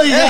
[0.00, 0.29] Oiga,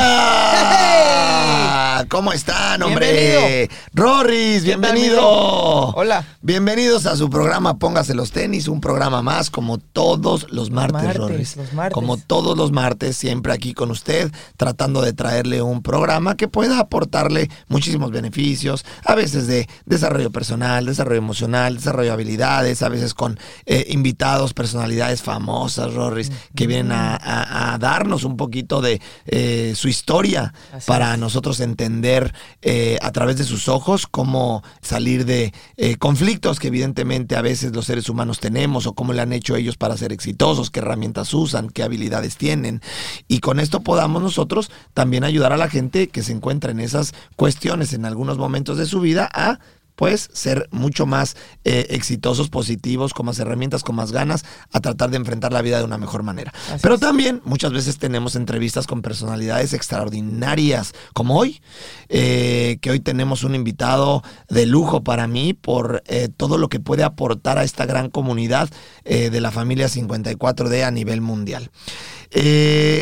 [2.10, 3.12] ¿cómo están, hombre?
[3.12, 3.76] Bienvenido.
[3.94, 5.90] Rorris, ¿Qué tal, mi bienvenido.
[5.94, 6.24] Hola.
[6.42, 11.16] Bienvenidos a su programa Póngase los tenis, un programa más como todos los martes, martes,
[11.16, 11.56] Rorris.
[11.56, 11.94] los martes.
[11.94, 16.80] Como todos los martes, siempre aquí con usted, tratando de traerle un programa que pueda
[16.80, 23.14] aportarle muchísimos beneficios, a veces de desarrollo personal, desarrollo emocional, desarrollo de habilidades, a veces
[23.14, 29.00] con eh, invitados, personalidades famosas, Rorris, que vienen a, a- a darnos un poquito de
[29.26, 31.20] eh, su historia Así para es.
[31.20, 37.36] nosotros entender eh, a través de sus ojos cómo salir de eh, conflictos que evidentemente
[37.36, 40.70] a veces los seres humanos tenemos o cómo le han hecho ellos para ser exitosos,
[40.70, 42.80] qué herramientas usan, qué habilidades tienen.
[43.28, 47.14] Y con esto podamos nosotros también ayudar a la gente que se encuentra en esas
[47.36, 49.58] cuestiones en algunos momentos de su vida a
[50.00, 55.10] pues ser mucho más eh, exitosos, positivos, con más herramientas, con más ganas, a tratar
[55.10, 56.54] de enfrentar la vida de una mejor manera.
[56.70, 57.02] Así Pero es.
[57.02, 61.60] también muchas veces tenemos entrevistas con personalidades extraordinarias, como hoy,
[62.08, 66.80] eh, que hoy tenemos un invitado de lujo para mí por eh, todo lo que
[66.80, 68.70] puede aportar a esta gran comunidad
[69.04, 71.70] de la familia 54D a nivel mundial.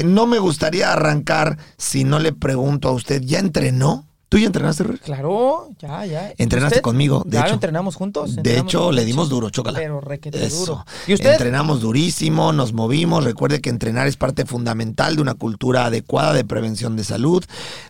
[0.05, 4.08] No me gustaría arrancar si no le pregunto a usted, ¿ya entrenó?
[4.29, 4.99] ¿Tú ya entrenaste, Rui?
[4.99, 6.33] Claro, ya, ya.
[6.37, 6.83] Entrenaste ¿Usted?
[6.83, 7.55] conmigo, de Claro, hecho.
[7.55, 8.37] entrenamos juntos.
[8.37, 9.79] De hecho, le dimos duro, chócala.
[9.79, 10.59] Pero requete Eso.
[10.59, 10.87] duro.
[11.07, 11.33] ¿Y usted?
[11.33, 13.25] Entrenamos durísimo, nos movimos.
[13.25, 17.43] Recuerde que entrenar es parte fundamental de una cultura adecuada de prevención de salud.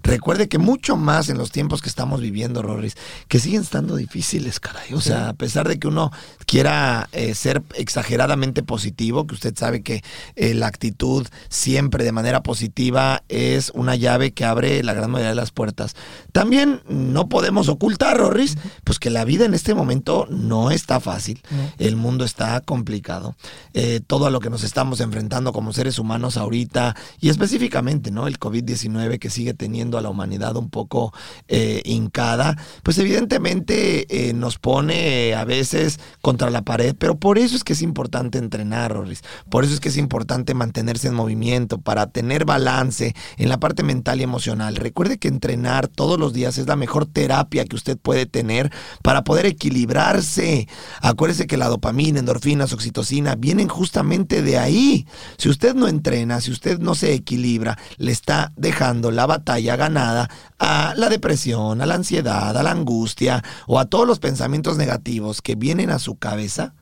[0.05, 2.95] Recuerde que mucho más en los tiempos que estamos viviendo, Rorris,
[3.27, 4.95] que siguen estando difíciles, caray.
[4.95, 6.13] O sea, a pesar de que uno
[6.47, 10.05] quiera eh, ser exageradamente positivo, que usted sabe que
[10.37, 15.31] eh, la actitud siempre de manera positiva es una llave que abre la gran mayoría
[15.31, 15.97] de las puertas.
[16.39, 21.43] También no podemos ocultar, Rorris, pues que la vida en este momento no está fácil.
[21.79, 23.35] El mundo está complicado.
[23.75, 28.29] Eh, todo a lo que nos estamos enfrentando como seres humanos ahorita y específicamente, ¿no?
[28.29, 31.13] El COVID-19 que sigue teniendo a la humanidad un poco
[31.49, 37.57] eh, hincada, pues evidentemente eh, nos pone a veces contra la pared, pero por eso
[37.57, 39.23] es que es importante entrenar, Rorris.
[39.51, 43.83] Por eso es que es importante mantenerse en movimiento para tener balance en la parte
[43.83, 44.77] mental y emocional.
[44.77, 48.73] Recuerde que entrenar todos los días es la mejor terapia que usted puede tener
[49.03, 50.69] para poder equilibrarse.
[51.01, 55.07] Acuérdese que la dopamina, endorfinas, oxitocina vienen justamente de ahí.
[55.37, 60.31] Si usted no entrena, si usted no se equilibra, le está dejando la batalla ganada
[60.59, 65.43] a la depresión, a la ansiedad, a la angustia o a todos los pensamientos negativos
[65.43, 66.75] que vienen a su cabeza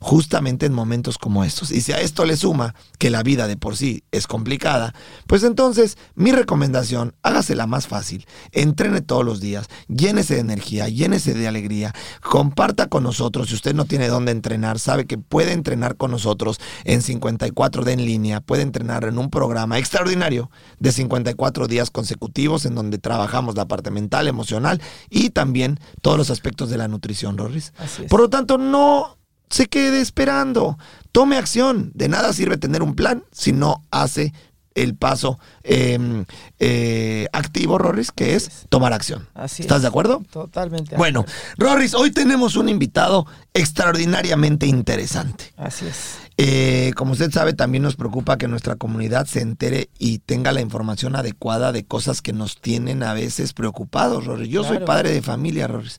[0.00, 1.70] justamente en momentos como estos.
[1.70, 4.94] Y si a esto le suma que la vida de por sí es complicada,
[5.26, 11.34] pues entonces mi recomendación, hágasela más fácil, entrene todos los días, llénese de energía, llénese
[11.34, 15.96] de alegría, comparta con nosotros, si usted no tiene dónde entrenar, sabe que puede entrenar
[15.96, 21.90] con nosotros en 54D en línea, puede entrenar en un programa extraordinario de 54 días
[21.90, 26.88] consecutivos en donde trabajamos la parte mental, emocional y también todos los aspectos de la
[26.88, 27.72] nutrición, Rorris.
[28.08, 29.17] Por lo tanto, no
[29.50, 30.78] se quede esperando.
[31.12, 31.90] Tome acción.
[31.94, 34.32] De nada sirve tener un plan si no hace
[34.82, 36.24] el paso eh,
[36.58, 39.26] eh, activo, Rorris, que es tomar acción.
[39.34, 39.82] Así ¿Estás es.
[39.82, 40.22] de acuerdo?
[40.30, 40.96] Totalmente.
[40.96, 41.24] Bueno.
[41.56, 45.52] Rorris, hoy tenemos un invitado extraordinariamente interesante.
[45.56, 46.18] Así es.
[46.40, 50.60] Eh, como usted sabe, también nos preocupa que nuestra comunidad se entere y tenga la
[50.60, 54.48] información adecuada de cosas que nos tienen a veces preocupados, Rorris.
[54.48, 55.98] Yo soy padre de familia, Rorris.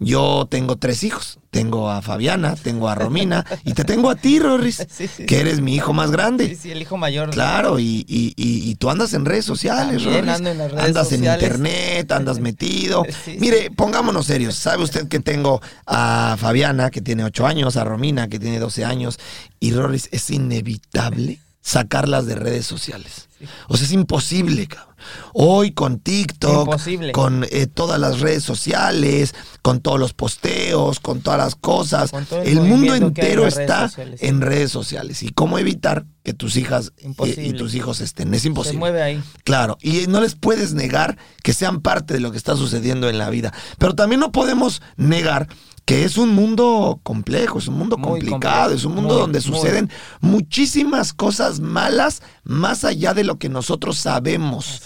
[0.00, 1.38] Yo tengo tres hijos.
[1.50, 5.38] Tengo a Fabiana, tengo a Romina y te tengo a ti, Rorris, Sí, sí, que
[5.38, 6.48] eres mi hijo más grande.
[6.48, 7.30] Sí, sí, el hijo mayor.
[7.30, 10.30] Claro, y, y- y- y tú andas en redes sociales, Rorris.
[10.30, 11.42] ando en las redes andas sociales.
[11.44, 13.04] en internet, andas metido.
[13.38, 14.56] Mire, pongámonos serios.
[14.56, 18.84] ¿Sabe usted que tengo a Fabiana, que tiene 8 años, a Romina, que tiene 12
[18.84, 19.20] años,
[19.60, 23.28] y Rorris, es inevitable sacarlas de redes sociales.
[23.68, 24.94] O sea, es imposible, cabrón.
[25.34, 27.12] Hoy con TikTok, Imposible.
[27.12, 32.48] con eh, todas las redes sociales, con todos los posteos, con todas las cosas, el
[32.48, 35.22] el mundo en entero redes está en redes sociales.
[35.22, 37.52] ¿Y cómo evitar que tus hijas eh, y Imposible.
[37.58, 38.32] tus hijos estén?
[38.32, 38.78] Es Se imposible.
[38.78, 39.22] mueve ahí.
[39.44, 43.18] Claro, y no les puedes negar que sean parte de lo que está sucediendo en
[43.18, 43.52] la vida.
[43.78, 45.48] Pero también no podemos negar
[45.84, 49.20] que es un mundo complejo, es un mundo Muy complicado, complejo, es un mundo muy,
[49.20, 49.58] donde muy.
[49.58, 49.90] suceden
[50.20, 54.82] muchísimas cosas malas más allá de lo que nosotros sabemos.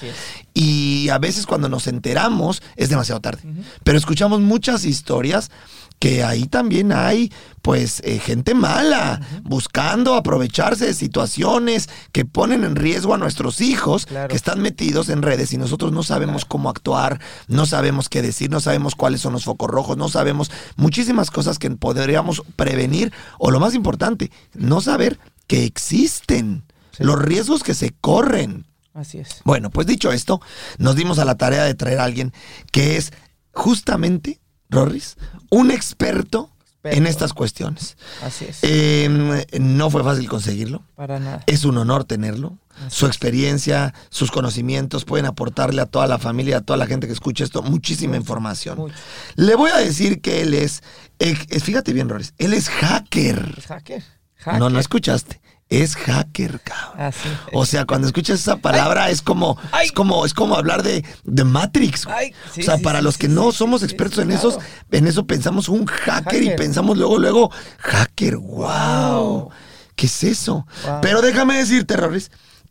[0.55, 3.43] Y a veces cuando nos enteramos es demasiado tarde.
[3.85, 5.51] Pero escuchamos muchas historias
[5.99, 12.77] que ahí también hay pues eh, gente mala buscando aprovecharse de situaciones que ponen en
[12.77, 14.29] riesgo a nuestros hijos Claro.
[14.29, 18.49] que están metidos en redes y nosotros no sabemos cómo actuar, no sabemos qué decir,
[18.51, 23.51] no sabemos cuáles son los focos rojos, no sabemos muchísimas cosas que podríamos prevenir o
[23.51, 27.05] lo más importante, no saber que existen, Sí.
[27.05, 28.67] los riesgos que se corren.
[28.95, 29.41] Así es.
[29.45, 30.41] Bueno, pues dicho esto,
[30.79, 32.33] nos dimos a la tarea de traer a alguien
[32.73, 33.13] que es
[33.53, 35.17] justamente, Rorris,
[35.51, 36.51] un experto,
[36.85, 37.97] en estas cuestiones.
[38.23, 38.61] Así es.
[38.63, 40.83] Eh, no fue fácil conseguirlo.
[40.95, 41.43] Para nada.
[41.47, 42.57] Es un honor tenerlo.
[42.89, 47.13] Su experiencia, sus conocimientos pueden aportarle a toda la familia, a toda la gente que
[47.13, 48.79] escucha esto, muchísima información.
[48.79, 48.95] mucho.
[49.35, 50.83] Le voy a decir que él es,
[51.19, 53.55] eh, fíjate bien, Rorris, él es hacker.
[53.59, 54.03] ¿Es hacker?
[54.47, 54.79] No, no Hacker.
[54.81, 55.41] escuchaste.
[55.71, 57.07] Es hacker, cabrón.
[57.09, 57.29] Así.
[57.53, 59.87] O sea, cuando escuchas esa palabra es como, Ay.
[59.87, 62.07] es como, es como hablar de, de Matrix.
[62.07, 62.17] güey.
[62.17, 64.49] Ay, sí, o sea, sí, para sí, los que no somos expertos en claro.
[64.49, 67.51] esos, en eso pensamos un hacker, y pensamos luego, luego,
[67.81, 68.69] hacker, wow.
[68.69, 69.51] Wow.
[69.95, 70.67] ¿Qué es eso?
[70.87, 71.01] Wow.
[71.03, 72.31] Pero déjame decirte, Rorris,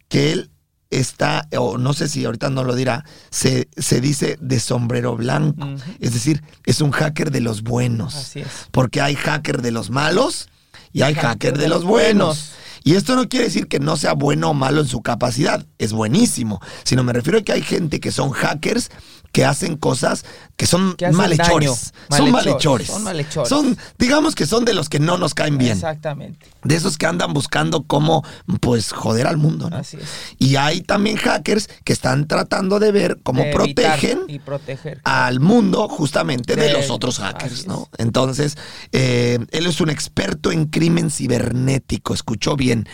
[0.10, 0.50] que él
[0.90, 5.68] está, o no sé si ahorita no lo dirá, se, se dice de sombrero blanco.
[6.00, 8.16] Es decir, es un hacker de los buenos.
[8.16, 8.48] Así es.
[8.72, 10.50] Porque hay hacker de los malos
[10.94, 12.18] y hay Hacker hacker de de los los buenos.
[12.38, 12.52] buenos.
[12.88, 15.92] Y esto no quiere decir que no sea bueno o malo en su capacidad, es
[15.92, 18.92] buenísimo, sino me refiero a que hay gente que son hackers
[19.38, 20.26] que hacen cosas
[20.56, 21.94] que son Que malhechores.
[22.10, 23.48] Son Malhechores, son malhechores.
[23.50, 25.74] Son, digamos que son de los que no nos caen bien.
[25.74, 26.48] Exactamente.
[26.64, 28.24] De esos que andan buscando cómo,
[28.62, 29.70] pues, joder al mundo.
[29.70, 29.78] ¿no?
[29.78, 30.10] Así es.
[30.40, 35.02] Y hay también hackers que están tratando de ver cómo De protegen Y proteger.
[35.04, 37.68] al mundo justamente de, De los otros hackers.
[37.68, 37.90] ¿no?
[38.00, 38.58] Entonces,
[38.92, 42.90] eh, él es un experto en crimen cibernético, escuchó bien.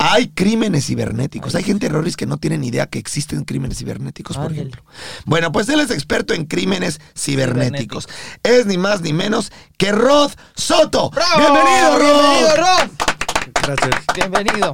[0.00, 4.52] Hay crímenes cibernéticos, hay gente errores que no tienen idea que existen crímenes cibernéticos, por
[4.52, 4.84] ejemplo.
[5.24, 8.08] Bueno, pues él es experto en crímenes cibernéticos.
[8.44, 11.10] Es ni más ni menos que Rod Soto.
[11.10, 11.38] ¡Bravo!
[11.40, 12.30] Bienvenido, Rod.
[12.30, 12.90] Bienvenido, Rod.
[13.64, 14.04] Gracias.
[14.14, 14.72] Bienvenido.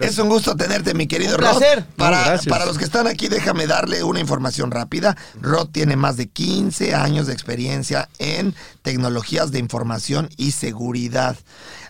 [0.00, 1.50] Es un gusto tenerte, mi querido Un Rod.
[1.58, 1.86] placer.
[1.96, 5.16] Para, No, para los que están aquí, déjame darle una información rápida.
[5.40, 11.36] Rod tiene más de 15 años de experiencia en tecnologías de información y seguridad.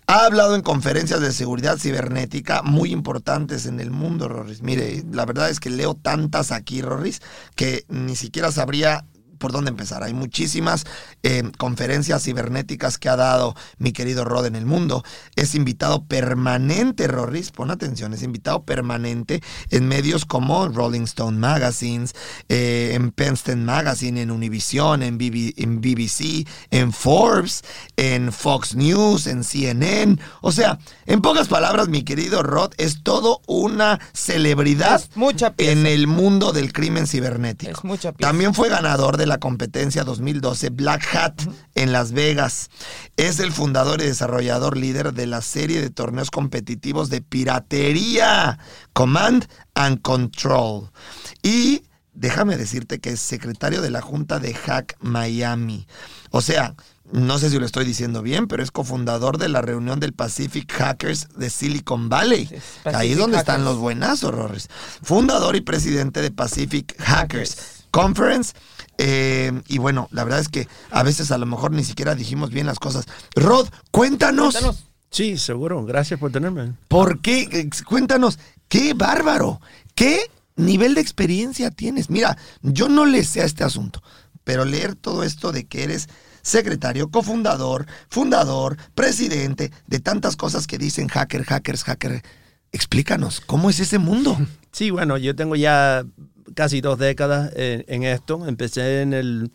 [0.06, 4.60] Ha hablado en conferencias de seguridad cibernética muy importantes en el mundo, Rorris.
[4.60, 7.22] Mire, la verdad es que leo tantas aquí, Rorris,
[7.56, 9.06] que ni siquiera sabría
[9.38, 10.02] por dónde empezar.
[10.02, 10.84] Hay muchísimas
[11.22, 15.04] eh, conferencias cibernéticas que ha dado mi querido Rod en el mundo.
[15.36, 22.14] Es invitado permanente, Rorris, pon atención, es invitado permanente en medios como Rolling Stone Magazines,
[22.48, 23.34] eh, en Penn
[23.64, 27.62] Magazine, en Univision, en, BB en BBC, en Forbes,
[27.96, 30.18] en Fox News, en CNN.
[30.40, 36.06] O sea, en pocas palabras, mi querido Rod es todo una celebridad mucha en el
[36.06, 37.72] mundo del crimen cibernético.
[37.72, 38.12] Es mucha.
[38.12, 41.34] También fue ganador de la competencia 2012 Black Hat
[41.74, 42.70] en Las Vegas.
[43.16, 48.58] Es el fundador y desarrollador líder de la serie de torneos competitivos de piratería
[48.92, 50.90] Command and Control.
[51.42, 55.86] Y déjame decirte que es secretario de la Junta de Hack Miami.
[56.30, 56.74] O sea,
[57.12, 60.72] no sé si lo estoy diciendo bien, pero es cofundador de la reunión del Pacific
[60.72, 62.46] Hackers de Silicon Valley.
[62.46, 64.68] Sí, Ahí es donde están los buenazos, Rorris.
[65.02, 67.56] Fundador y presidente de Pacific Hackers.
[67.56, 67.84] Hackers.
[67.90, 68.54] Conference.
[68.98, 72.50] Eh, y bueno, la verdad es que a veces a lo mejor ni siquiera dijimos
[72.50, 73.06] bien las cosas.
[73.34, 74.84] Rod, cuéntanos, Cuéntanos.
[75.10, 75.84] Sí, seguro.
[75.84, 76.72] Gracias por tenerme.
[76.88, 78.38] por qué, cuéntanos,
[78.68, 79.60] qué bárbaro,
[79.94, 82.10] qué nivel de experiencia tienes.
[82.10, 84.02] Mira, yo no le sé a este asunto,
[84.42, 86.08] pero leer todo esto de que eres
[86.42, 92.22] secretario, cofundador, fundador, presidente, de tantas cosas que dicen hacker, hackers, hacker.
[92.74, 94.36] Explícanos, ¿cómo es ese mundo?
[94.74, 96.04] Sí, bueno, yo tengo ya
[96.56, 98.44] casi dos décadas en, en esto.
[98.44, 99.52] Empecé en el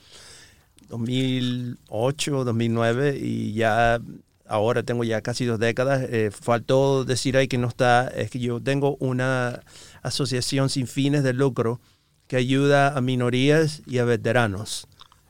[0.87, 3.99] 2008, 2009 y ya
[4.47, 6.07] ahora tengo ya casi dos décadas.
[6.09, 9.61] Eh, faltó decir ahí que no está, es que yo tengo una
[10.03, 11.81] asociación sin fines de lucro
[12.27, 14.87] que ayuda a minorías y a veteranos,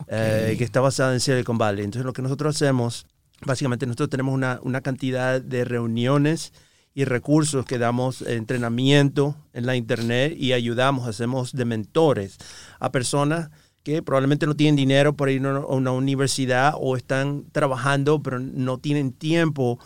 [0.08, 1.84] eh, que está basada en Silicon Valley.
[1.84, 3.08] Entonces lo que nosotros hacemos,
[3.42, 6.54] básicamente nosotros tenemos una, una cantidad de reuniones
[7.00, 12.38] y recursos que damos entrenamiento en la internet y ayudamos, hacemos de mentores
[12.78, 13.52] a personas
[13.84, 18.80] que probablemente no tienen dinero para ir a una universidad o están trabajando pero no
[18.80, 19.80] tienen tiempo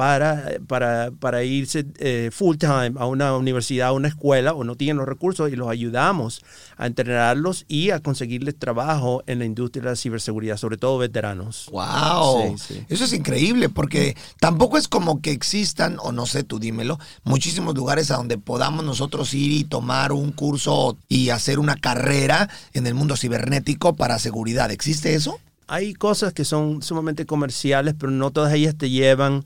[0.00, 4.74] para, para, para irse eh, full time a una universidad, a una escuela o no
[4.74, 6.40] tienen los recursos y los ayudamos
[6.78, 11.68] a entrenarlos y a conseguirles trabajo en la industria de la ciberseguridad, sobre todo veteranos.
[11.70, 12.56] ¡Wow!
[12.56, 12.86] Sí, sí.
[12.88, 17.74] Eso es increíble porque tampoco es como que existan, o no sé, tú dímelo, muchísimos
[17.74, 22.86] lugares a donde podamos nosotros ir y tomar un curso y hacer una carrera en
[22.86, 24.70] el mundo cibernético para seguridad.
[24.70, 25.38] ¿Existe eso?
[25.70, 29.44] hay cosas que son sumamente comerciales, pero no todas ellas te llevan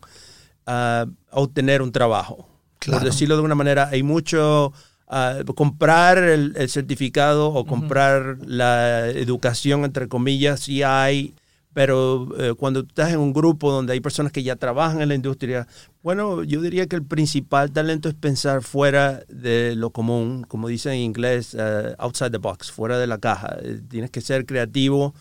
[0.66, 2.48] a, a obtener un trabajo.
[2.78, 3.00] Claro.
[3.00, 4.72] Por decirlo de una manera, hay mucho
[5.08, 11.34] ah, comprar el, el certificado o comprar la educación, entre comillas, sí hay,
[11.74, 15.08] Pero eh, cuando tú estás en un grupo donde hay personas que ya trabajan en
[15.08, 15.66] la industria,
[16.04, 20.92] bueno, yo diría que el principal talento es pensar fuera de lo común, como dicen
[20.92, 23.56] en inglés, uh, outside the box, fuera de la caja.
[23.60, 25.14] Eh, tienes que ser creativo,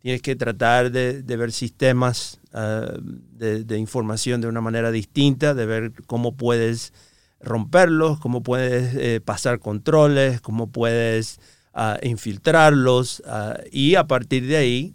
[0.00, 5.92] tienes que tratar de, ver sistemas uh, de, información de una manera distinta, de ver
[6.06, 6.92] cómo puedes
[7.40, 11.40] romperlos, cómo puedes eh, pasar controles, cómo puedes
[11.74, 13.22] uh, infiltrarlos
[13.70, 14.94] y a partir de ahí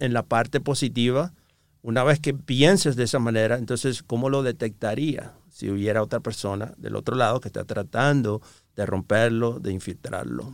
[0.00, 1.32] en la parte positiva,
[1.82, 6.72] una vez que pienses de esa manera, entonces, ¿cómo lo detectaría si hubiera otra persona
[6.78, 8.40] del otro lado que está tratando
[8.74, 10.52] de romperlo, de infiltrarlo?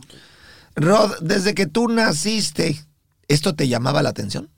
[0.75, 2.83] Rod, desde que tú naciste,
[3.33, 4.49] ¿esto te llamaba la atención?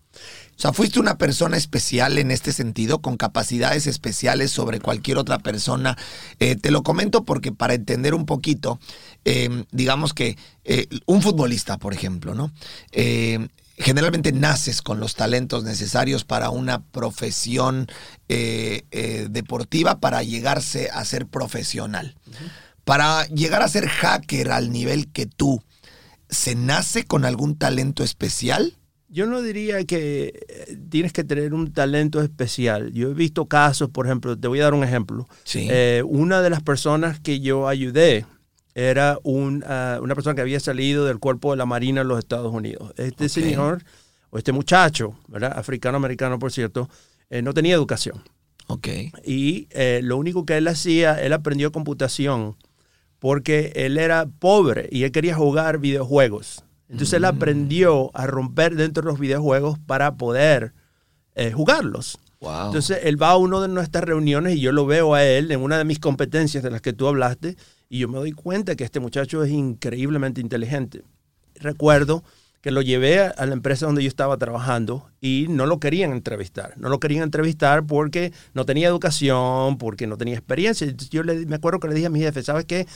[0.56, 5.40] O sea, fuiste una persona especial en este sentido, con capacidades especiales sobre cualquier otra
[5.40, 5.98] persona.
[6.40, 8.80] Eh, te lo comento porque para entender un poquito,
[9.26, 12.52] eh, digamos que eh, un futbolista, por ejemplo, ¿no?
[12.92, 17.88] Eh, generalmente naces con los talentos necesarios para una profesión
[18.30, 22.16] eh, deportiva para llegarse a ser profesional.
[22.28, 22.52] Uh -huh.
[22.86, 25.64] Para llegar a ser hacker al nivel que tú,
[26.34, 28.78] ¿se nace con algún talento especial?
[29.10, 32.92] Yo no diría que eh, tienes que tener un talento especial.
[32.94, 35.28] Yo he visto casos, por ejemplo, te voy a dar un ejemplo.
[35.44, 35.68] Sí.
[35.70, 38.26] Eh, una de las personas que yo ayudé
[38.76, 42.20] era un, uh, una persona que había salido del cuerpo de la Marina en los
[42.20, 42.92] Estados Unidos.
[42.98, 43.30] Este okay.
[43.30, 43.84] señor,
[44.30, 45.54] o este muchacho, ¿verdad?
[45.56, 46.90] Africano-americano, por cierto,
[47.30, 48.24] eh, no tenía educación.
[48.68, 48.88] Ok.
[49.26, 52.56] Y eh, lo único que él hacía, él aprendió computación
[53.24, 56.66] porque él era pobre y él quería jugar videojuegos.
[56.90, 57.16] Entonces mm.
[57.16, 60.74] él aprendió a romper dentro de los videojuegos para poder
[61.36, 62.20] eh, jugarlos.
[62.42, 62.66] Wow.
[62.66, 65.62] Entonces él va a una de nuestras reuniones y yo lo veo a él en
[65.62, 67.56] una de mis competencias de las que tú hablaste
[67.88, 71.02] y yo me doy cuenta que este muchacho es increíblemente inteligente.
[71.56, 72.26] Recuerdo
[72.64, 76.74] que lo llevé a la empresa donde yo estaba trabajando y no lo querían entrevistar.
[76.78, 80.88] No lo querían entrevistar porque no tenía educación, porque no tenía experiencia.
[81.12, 82.88] Yo le, me acuerdo que le dije a mi jefe, ¿sabes qué?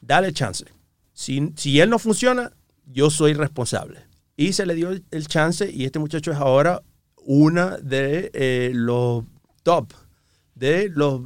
[0.00, 0.64] Dale chance.
[1.12, 2.52] Si, si él no funciona,
[2.86, 3.98] yo soy responsable.
[4.36, 6.80] Y se le dio el chance y este muchacho es ahora
[7.16, 9.24] una de eh, los
[9.64, 9.92] top
[10.54, 11.20] de los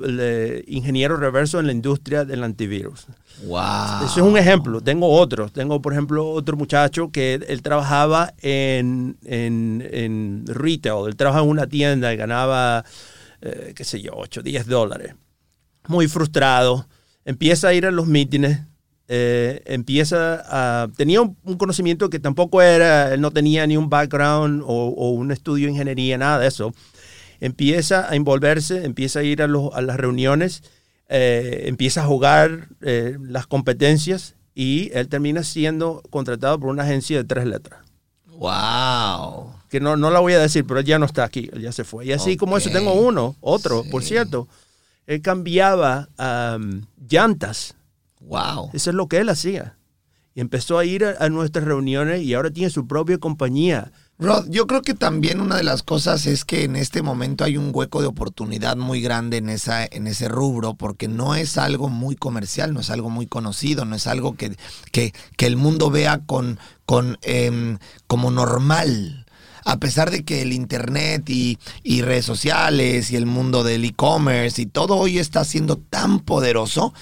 [0.67, 3.09] ingenieros reversos en la industria del antivirus.
[3.45, 4.05] Wow.
[4.05, 4.81] Ese es un ejemplo.
[4.81, 5.53] Tengo otros.
[5.53, 11.07] Tengo, por ejemplo, otro muchacho que él trabajaba en, en, en retail.
[11.09, 12.85] Él trabajaba en una tienda y ganaba,
[13.41, 15.15] eh, qué sé yo, 8, 10 dólares.
[15.87, 16.87] Muy frustrado.
[17.25, 18.61] Empieza a ir a los mítines.
[19.07, 20.89] Eh, empieza a...
[20.97, 23.15] Tenía un, un, conocimiento que tampoco era...
[23.15, 26.73] Él no tenía ni un background o, o un estudio de ingeniería, nada de eso
[27.41, 30.63] empieza a envolverse, empieza a ir a, los, a las reuniones,
[31.09, 37.17] eh, empieza a jugar eh, las competencias y él termina siendo contratado por una agencia
[37.17, 37.81] de tres letras.
[38.27, 39.55] ¡Wow!
[39.69, 41.73] Que no, no la voy a decir, pero él ya no está aquí, él ya
[41.73, 42.07] se fue.
[42.07, 42.37] Y así okay.
[42.37, 43.91] como eso, tengo uno, otro, sí.
[43.91, 44.49] por cierto.
[45.07, 47.75] Él cambiaba um, llantas.
[48.21, 48.71] ¡Wow!
[48.75, 49.77] Eso es lo que él hacía.
[50.35, 54.47] Y empezó a ir a, a nuestras reuniones y ahora tiene su propia compañía Rod,
[54.49, 57.71] yo creo que también una de las cosas es que en este momento hay un
[57.73, 62.17] hueco de oportunidad muy grande en, esa, en ese rubro, porque no es algo muy
[62.17, 64.57] comercial, no es algo muy conocido, no es algo que,
[64.91, 69.25] que, que el mundo vea con, con, eh, como normal.
[69.65, 74.61] A pesar de que el Internet y, y redes sociales y el mundo del e-commerce
[74.61, 76.93] y todo hoy está siendo tan poderoso,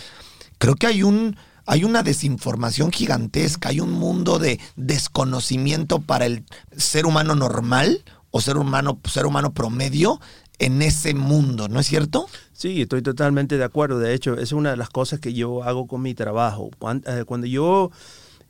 [0.58, 6.44] creo que hay un hay una desinformación gigantesca, hay un mundo de desconocimiento para el
[6.76, 10.20] ser humano normal o ser humano, ser humano promedio
[10.58, 12.28] en ese mundo, ¿no es cierto?
[12.52, 13.98] Sí, estoy totalmente de acuerdo.
[13.98, 16.70] De hecho, es una de las cosas que yo hago con mi trabajo.
[16.78, 17.90] Cuando, cuando yo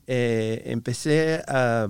[0.06, 1.88] eh, empecé a,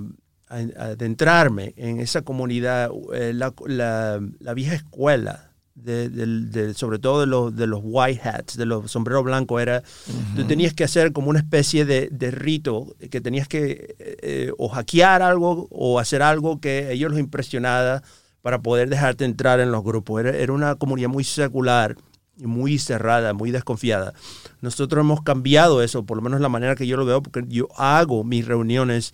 [0.49, 5.46] adentrarme en esa comunidad, eh, la, la vieja escuela
[5.77, 9.63] de, de, de, sobre todo de los, de los white hats, de los sombreros blancos,
[9.63, 10.37] era, uh -huh.
[10.37, 14.69] tú tenías que hacer como una especie de, de rito, que tenías que eh, o
[14.69, 18.03] hackear algo o hacer algo que ellos los impresionara
[18.43, 20.21] para poder dejarte entrar en los grupos.
[20.21, 21.97] Era, era una comunidad muy secular
[22.39, 24.13] muy cerrada, muy desconfiada.
[24.61, 27.69] Nosotros hemos cambiado eso, por lo menos la manera que yo lo veo, porque yo
[27.77, 29.13] hago mis reuniones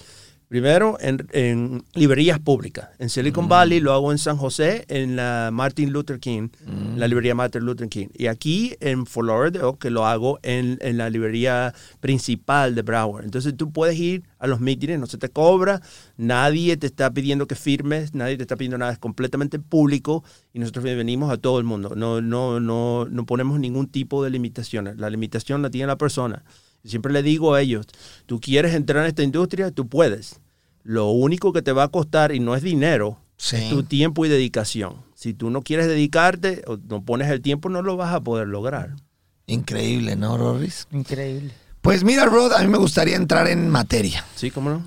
[0.53, 2.91] Primero, en, en, librerías públicas.
[2.99, 3.49] En Silicon mm.
[3.49, 6.99] Valley lo hago en San José, en la Martin Luther King, mm.
[6.99, 8.09] la librería Martin Luther King.
[8.13, 13.25] Y aquí en Fort Lauderdale, que lo hago en, en, la librería principal de Broward.
[13.25, 15.81] Entonces tú puedes ir a los mítines, no se te cobra,
[16.19, 20.59] nadie te está pidiendo que firmes, nadie te está pidiendo nada, es completamente público y
[20.59, 21.95] nosotros venimos a todo el mundo.
[21.97, 24.99] No, no, no, no ponemos ningún tipo de limitaciones.
[24.99, 26.45] La limitación la tiene la persona.
[26.85, 27.87] Siempre le digo a ellos,
[28.27, 30.42] tú quieres entrar en esta industria, tú puedes.
[30.85, 33.57] Lo único que te va a costar, y no es dinero, Sí.
[33.57, 34.95] Es tu tiempo y dedicación.
[35.17, 38.47] Si tú no quieres dedicarte o no pones el tiempo, no lo vas a poder
[38.47, 38.95] lograr.
[39.47, 40.87] Increíble, ¿no, Rorris?
[40.93, 41.53] Increíble.
[41.81, 44.25] Pues mira, Rod, a mí me gustaría entrar en materia.
[44.37, 44.53] ¿Sí?
[44.53, 44.83] ¿Cómo no?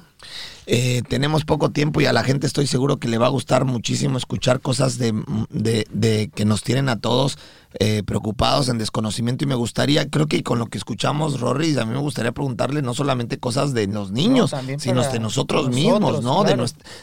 [0.67, 3.65] Eh, tenemos poco tiempo y a la gente estoy seguro que le va a gustar
[3.65, 5.11] muchísimo escuchar cosas de,
[5.49, 7.37] de- de que nos tienen a todos
[7.79, 11.85] eh, preocupados en desconocimiento y me gustaría, creo que con lo que escuchamos, Rory, a
[11.85, 16.23] mí me gustaría preguntarle no solamente cosas de los niños, sino de nosotros, nosotros, mismos,
[16.23, 16.43] ¿no?
[16.43, 16.55] De,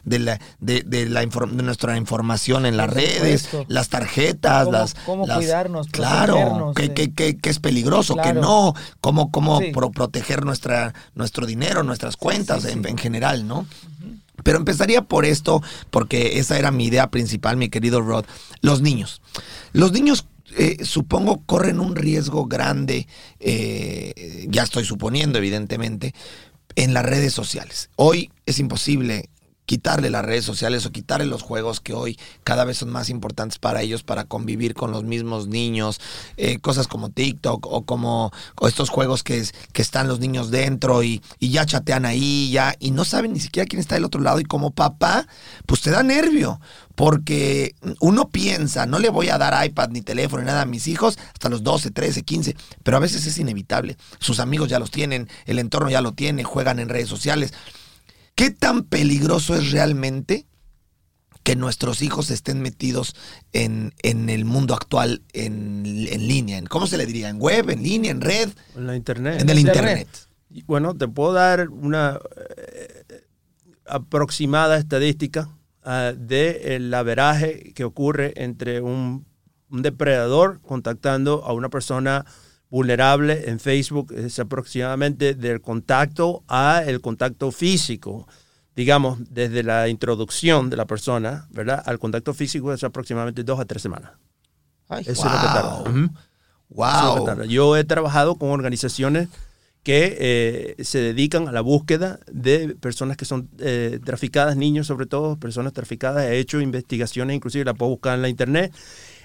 [0.04, 4.72] de, la, de, de la inform- de nuestra información en las redes, las tarjetas, Cómo-
[4.78, 4.94] las...
[5.06, 8.40] cómo las- cuidarnos, Claro, protegernos que, que- que- que es peligroso, que Claro.
[8.40, 9.72] no, cómo, cómo Sí.
[9.72, 12.88] pro- proteger nuestra, nuestro dinero, nuestras cuentas sí, en, sí.
[12.90, 13.66] en general, ¿no?
[14.44, 18.24] Pero empezaría por esto, porque esa era mi idea principal, mi querido Rod.
[18.60, 19.20] Los niños.
[19.72, 20.26] Los niños,
[20.56, 23.06] eh, supongo, corren un riesgo grande,
[23.40, 26.14] eh, ya estoy suponiendo, evidentemente,
[26.74, 27.90] en las redes sociales.
[27.96, 29.28] Hoy es imposible
[29.72, 33.58] quitarle las redes sociales o quitarle los juegos que hoy cada vez son más importantes
[33.58, 35.98] para ellos para convivir con los mismos niños,
[36.36, 38.32] eh, cosas como TikTok o como
[38.68, 42.74] estos juegos que, es- que están los niños dentro y, y ya chatean ahí ya
[42.80, 45.26] y no saben ni siquiera quién está del otro lado y como papá,
[45.64, 46.60] pues te da nervio
[46.94, 50.86] porque uno piensa, no le voy a dar iPad ni teléfono ni nada a mis
[50.86, 53.96] hijos hasta los 12, 13, 15, pero a veces es inevitable.
[54.18, 57.54] Sus amigos ya los tienen, el entorno ya lo tiene, juegan en redes sociales.
[58.42, 60.48] ¿Qué tan peligroso es realmente
[61.44, 63.14] que nuestros hijos estén metidos
[63.52, 66.58] en, en el mundo actual en, en línea?
[66.58, 67.28] En, ¿Cómo se le diría?
[67.28, 68.48] ¿En web, en línea, en red?
[68.74, 69.40] En la internet.
[69.40, 70.08] En el Internet.
[70.66, 72.18] Bueno, te puedo dar una
[72.66, 73.22] eh,
[73.86, 75.48] aproximada estadística
[75.84, 79.24] ah, de el averaje que ocurre entre un,
[79.70, 82.26] un depredador contactando a una persona
[82.72, 84.12] vulnerable en Facebook.
[84.16, 88.26] Es aproximadamente del contacto a el contacto físico.
[88.74, 91.82] Digamos, desde la introducción de la persona, ¿verdad?
[91.84, 94.12] Al contacto físico es aproximadamente dos a tres semanas.
[94.88, 95.82] Ay, Eso es lo que tarda.
[95.82, 95.86] Wow.
[95.86, 97.24] Es lo que Wow.
[97.26, 97.44] tarda.
[97.44, 99.28] Yo he trabajado con organizaciones
[99.82, 100.16] que
[100.78, 105.36] eh, se dedican a la búsqueda de personas que son eh, traficadas, niños sobre todo,
[105.36, 106.24] personas traficadas.
[106.24, 108.72] He hecho investigaciones, inclusive la puedo buscar en la internet.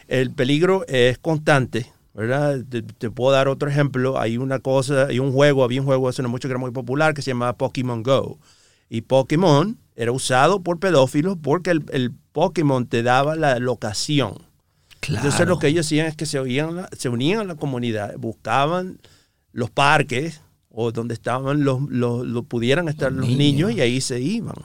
[0.09, 2.59] El peligro es constante, ¿verdad?
[2.67, 4.19] Te, te puedo dar otro ejemplo.
[4.19, 6.71] Hay una cosa, hay un juego, había un juego hace no mucho que era muy
[6.71, 8.39] popular que se llamaba Pokémon Go.
[8.89, 14.33] Y Pokémon era usado por pedófilos porque el, el Pokémon te daba la locación.
[15.07, 18.99] Entonces lo que ellos hacían es que se, oían, se unían a la comunidad, buscaban
[19.53, 23.69] los parques o donde estaban los, los, los- pudieran estar los, Los niños.
[23.69, 23.71] niños.
[23.73, 24.55] y ahí se iban.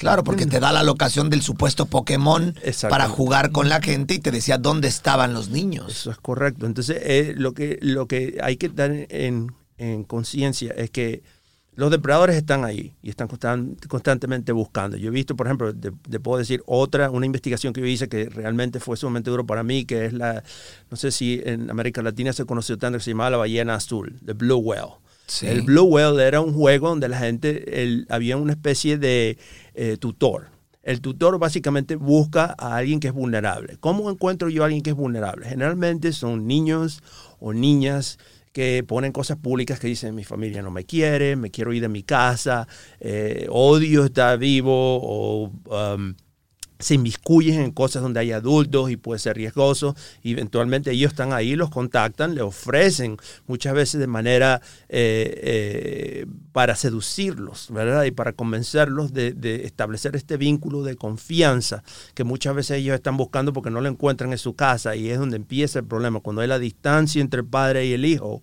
[0.00, 2.54] Claro, porque te da la locación del supuesto Pokémon
[2.88, 5.90] para jugar con la gente y te decía dónde estaban los niños.
[5.92, 6.64] Eso es correcto.
[6.64, 11.22] Entonces eh, lo, que, lo que hay que dar en, en conciencia es que
[11.76, 14.96] los depredadores están ahí y están constan- constantemente buscando.
[14.96, 18.08] Yo he visto, por ejemplo, te, te puedo decir otra, una investigación que yo hice
[18.08, 20.42] que realmente fue sumamente duro para mí, que es la,
[20.90, 24.18] no sé si en América Latina se conoció tanto que se llamaba la ballena azul,
[24.24, 24.94] the blue whale.
[25.42, 29.38] El Blue Whale era un juego donde la gente, había una especie de
[29.74, 30.48] eh, tutor.
[30.82, 33.76] El tutor básicamente busca a alguien que es vulnerable.
[33.80, 35.46] ¿Cómo encuentro yo a alguien que es vulnerable?
[35.46, 37.02] Generalmente son niños
[37.38, 38.18] o niñas
[38.52, 41.88] que ponen cosas públicas que dicen mi familia no me quiere, me quiero ir de
[41.88, 42.66] mi casa,
[42.98, 46.14] eh, odio estar vivo o um,
[46.80, 49.94] se inmiscuyen en cosas donde hay adultos y puede ser riesgoso.
[50.22, 53.16] Y eventualmente ellos están ahí, los contactan, le ofrecen
[53.46, 57.70] muchas veces de manera eh, eh, para seducirlos.
[58.06, 63.16] Y para convencerlos de, de establecer este vínculo de confianza que muchas veces ellos están
[63.16, 66.20] buscando porque no lo encuentran en su casa y es donde empieza el problema.
[66.20, 68.42] Cuando hay la distancia entre el padre y el hijo,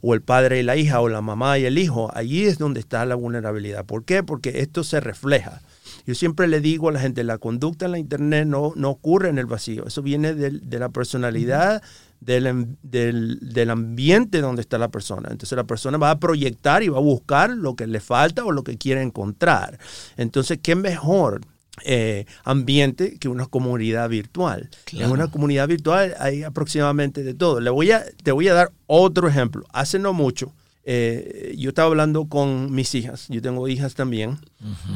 [0.00, 2.80] o el padre y la hija, o la mamá y el hijo, allí es donde
[2.80, 3.84] está la vulnerabilidad.
[3.84, 4.22] ¿Por qué?
[4.22, 5.60] Porque esto se refleja.
[6.06, 9.28] Yo siempre le digo a la gente, la conducta en la internet no, no ocurre
[9.28, 11.82] en el vacío, eso viene de, la personalidad,
[12.20, 15.28] del, del, del ambiente donde está la persona.
[15.30, 18.52] Entonces la persona va a proyectar y va a buscar lo que le falta o
[18.52, 19.78] lo que quiere encontrar.
[20.16, 21.40] Entonces, ¿qué mejor?
[21.84, 24.70] eh, ambiente que una comunidad virtual.
[24.84, 25.06] Claro.
[25.06, 27.60] En una comunidad virtual hay aproximadamente de todo.
[27.60, 29.64] Le voy a, te voy a dar otro ejemplo.
[29.72, 30.52] Hace no mucho,
[30.88, 34.38] eh, yo estaba hablando con mis hijas, yo tengo hijas también,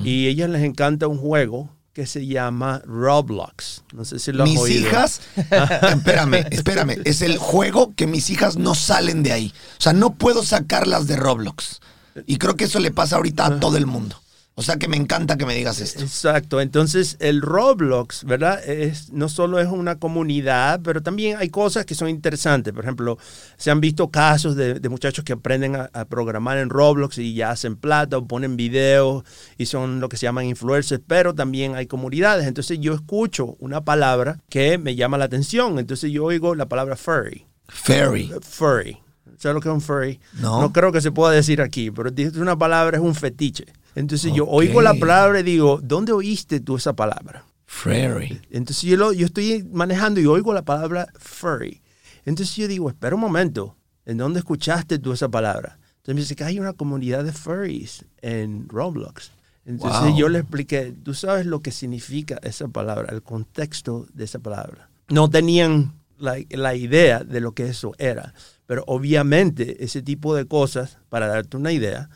[0.05, 3.83] y a ellas les encanta un juego que se llama Roblox.
[3.92, 4.88] No sé si lo has Mis oído.
[4.88, 9.53] hijas, espérame, espérame, es el juego que mis hijas no salen de ahí.
[9.79, 11.81] O sea, no puedo sacarlas de Roblox.
[12.26, 14.16] Y creo que eso le pasa ahorita a todo el mundo.
[14.61, 16.03] O sea que me encanta que me digas esto.
[16.03, 16.61] Exacto.
[16.61, 18.62] Entonces, el Roblox, ¿verdad?
[18.68, 22.75] Es, no solo es una comunidad, pero también hay cosas que son interesantes.
[22.75, 23.16] Por ejemplo,
[23.57, 27.33] se han visto casos de, de muchachos que aprenden a, a, programar en Roblox y
[27.33, 29.25] ya hacen plata o ponen videos
[29.57, 32.46] y son lo que se llaman influencers, pero también hay comunidades.
[32.46, 35.79] Entonces, yo escucho una palabra que me llama la atención.
[35.79, 37.46] Entonces, yo oigo la palabra furry.
[37.66, 38.31] Furry.
[38.42, 38.99] Furry.
[39.38, 40.20] ¿Sabes lo que es un furry?
[40.35, 40.61] No.
[40.61, 43.64] No creo que se pueda decir aquí, pero es una palabra, es un fetiche.
[43.94, 47.44] Entonces yo oigo la palabra y digo, ¿dónde oíste tú esa palabra?
[47.66, 48.40] Furry.
[48.50, 51.83] Entonces yo, lo, yo estoy manejando y oigo la palabra furry.
[52.24, 53.76] Entonces yo digo, espera un momento,
[54.07, 55.79] ¿en dónde escuchaste tú esa palabra?
[55.98, 59.33] Entonces me dice que hay una comunidad de furries en Roblox.
[59.64, 60.16] Entonces Wow.
[60.16, 64.88] yo le expliqué, tú sabes lo que significa esa palabra, el contexto de esa palabra.
[65.09, 68.35] No tenían la, la idea de lo que eso era,
[68.66, 72.09] pero obviamente ese tipo de cosas, para darte una idea,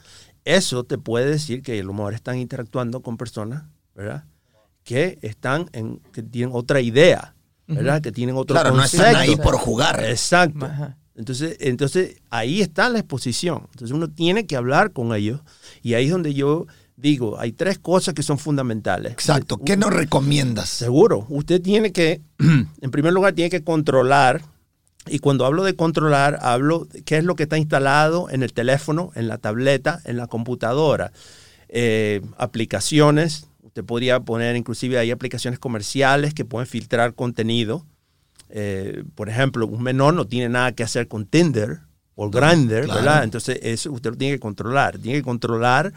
[0.44, 4.24] eso te puede decir que a lo mejor están interactuando con personas, ¿verdad?
[4.82, 7.34] Que están en, que tienen otra idea,
[7.66, 8.02] ¿verdad?
[8.02, 9.06] Que tienen otro Claro, no concepto.
[9.06, 10.04] están ahí por jugar.
[10.04, 10.66] Exacto.
[10.66, 10.98] Ajá.
[11.16, 13.68] Entonces, entonces ahí está la exposición.
[13.72, 15.40] Entonces uno tiene que hablar con ellos
[15.82, 19.12] y ahí es donde yo digo, hay tres cosas que son fundamentales.
[19.12, 19.58] Exacto.
[19.58, 20.68] ¿Qué nos recomiendas?
[20.68, 24.42] Seguro, usted tiene que, en primer lugar, tiene que controlar.
[25.06, 28.52] Y cuando hablo de controlar, hablo de qué es lo que está instalado en el
[28.52, 31.12] teléfono, en la tableta, en la computadora.
[31.68, 37.84] Eh, aplicaciones, usted podría poner, inclusive hay aplicaciones comerciales que pueden filtrar contenido.
[38.48, 41.80] Eh, por ejemplo, un menor no tiene nada que hacer con Tinder
[42.14, 42.94] o Grindr, claro.
[42.94, 43.24] ¿verdad?
[43.24, 44.98] Entonces, eso usted lo tiene que controlar.
[44.98, 45.92] Tiene que controlar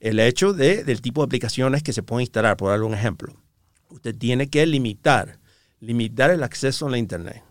[0.00, 3.34] el hecho de, del tipo de aplicaciones que se pueden instalar, por darle un ejemplo.
[3.88, 5.38] Usted tiene que limitar,
[5.80, 7.45] limitar el acceso a la Internet.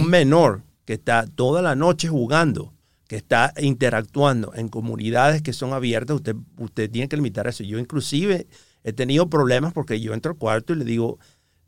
[0.00, 2.72] Un menor que está toda la noche jugando,
[3.08, 7.64] que está interactuando en comunidades que son abiertas, usted, usted tiene que limitar eso.
[7.64, 8.46] Yo inclusive
[8.84, 11.18] he tenido problemas porque yo entro al cuarto y le digo,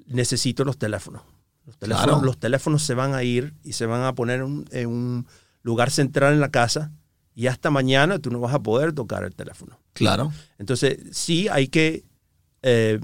[0.07, 1.23] necesito los teléfonos.
[1.67, 2.25] Los teléfonos, Claro.
[2.25, 5.27] los teléfonos se van a ir y se van a poner en, en un
[5.63, 6.93] lugar central en la casa
[7.35, 9.79] y hasta mañana tú no vas a poder tocar el teléfono.
[9.93, 10.33] Claro.
[10.59, 12.05] Entonces, sí hay que...
[12.63, 13.01] eh,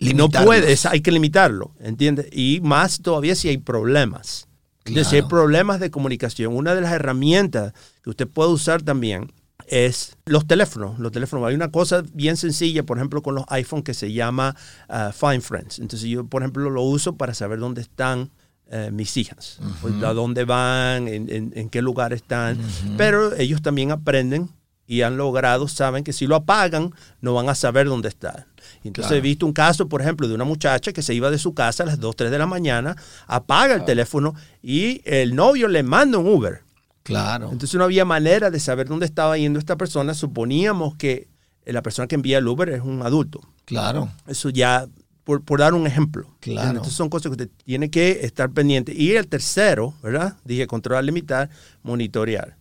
[0.00, 0.46] no Limitarlos.
[0.46, 2.26] puedes, hay que limitarlo, ¿entiendes?
[2.32, 4.46] Y más todavía si hay problemas.
[4.84, 9.32] Entonces, si hay problemas de comunicación, una de las herramientas que usted puede usar también
[9.66, 10.98] es los teléfonos.
[11.00, 11.48] Los teléfonos.
[11.48, 14.54] Hay una cosa bien sencilla, por ejemplo, con los iPhone que se llama
[14.88, 15.80] ah, Find Friends.
[15.80, 18.30] Entonces, yo, por ejemplo, lo uso para saber dónde están
[18.70, 22.58] eh, mis hijas, pues, a dónde van, en, en- en qué lugar están.
[22.96, 24.50] Pero ellos también aprenden
[24.88, 28.44] y han logrado, saben que si lo apagan, no van a saber dónde están.
[28.88, 29.18] Entonces Claro.
[29.18, 31.82] he visto un caso, por ejemplo, de una muchacha que se iba de su casa
[31.82, 32.96] a las 2, 3 de la mañana,
[33.26, 36.62] apaga el teléfono y el novio le manda un Uber.
[37.02, 37.50] Claro.
[37.52, 40.12] Entonces no había manera de saber dónde estaba yendo esta persona.
[40.14, 41.28] Suponíamos que
[41.64, 43.40] la persona que envía el Uber es un adulto.
[43.64, 44.10] Claro.
[44.26, 44.86] Eso ya,
[45.24, 46.26] por, por dar un ejemplo.
[46.40, 46.70] Claro.
[46.70, 48.92] Entonces son cosas que usted tiene que estar pendiente.
[48.92, 50.36] Y el tercero, ¿verdad?
[50.44, 51.48] Dije controlar, limitar,
[51.84, 52.56] monitorear.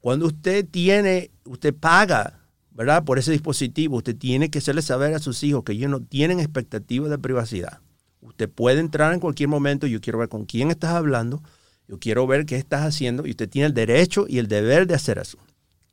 [0.00, 2.38] Cuando usted tiene, usted paga,
[2.76, 3.04] ¿verdad?
[3.04, 6.38] Por ese dispositivo, usted tiene que hacerle saber a sus hijos que ellos no tienen
[6.40, 7.80] expectativas de privacidad.
[8.20, 11.42] Usted puede entrar en cualquier momento, yo quiero ver con quién estás hablando,
[11.88, 14.94] yo quiero ver qué estás haciendo y usted tiene el derecho y el deber de
[14.94, 15.38] hacer eso.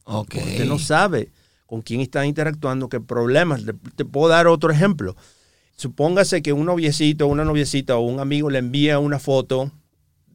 [0.04, 0.36] Ok.
[0.36, 1.32] Usted no sabe
[1.68, 3.64] con quién está interactuando, qué problemas.
[3.64, 5.16] Le- te puedo dar otro ejemplo.
[5.76, 9.72] Supóngase que un noviecito, una noviecita o un amigo le envía una foto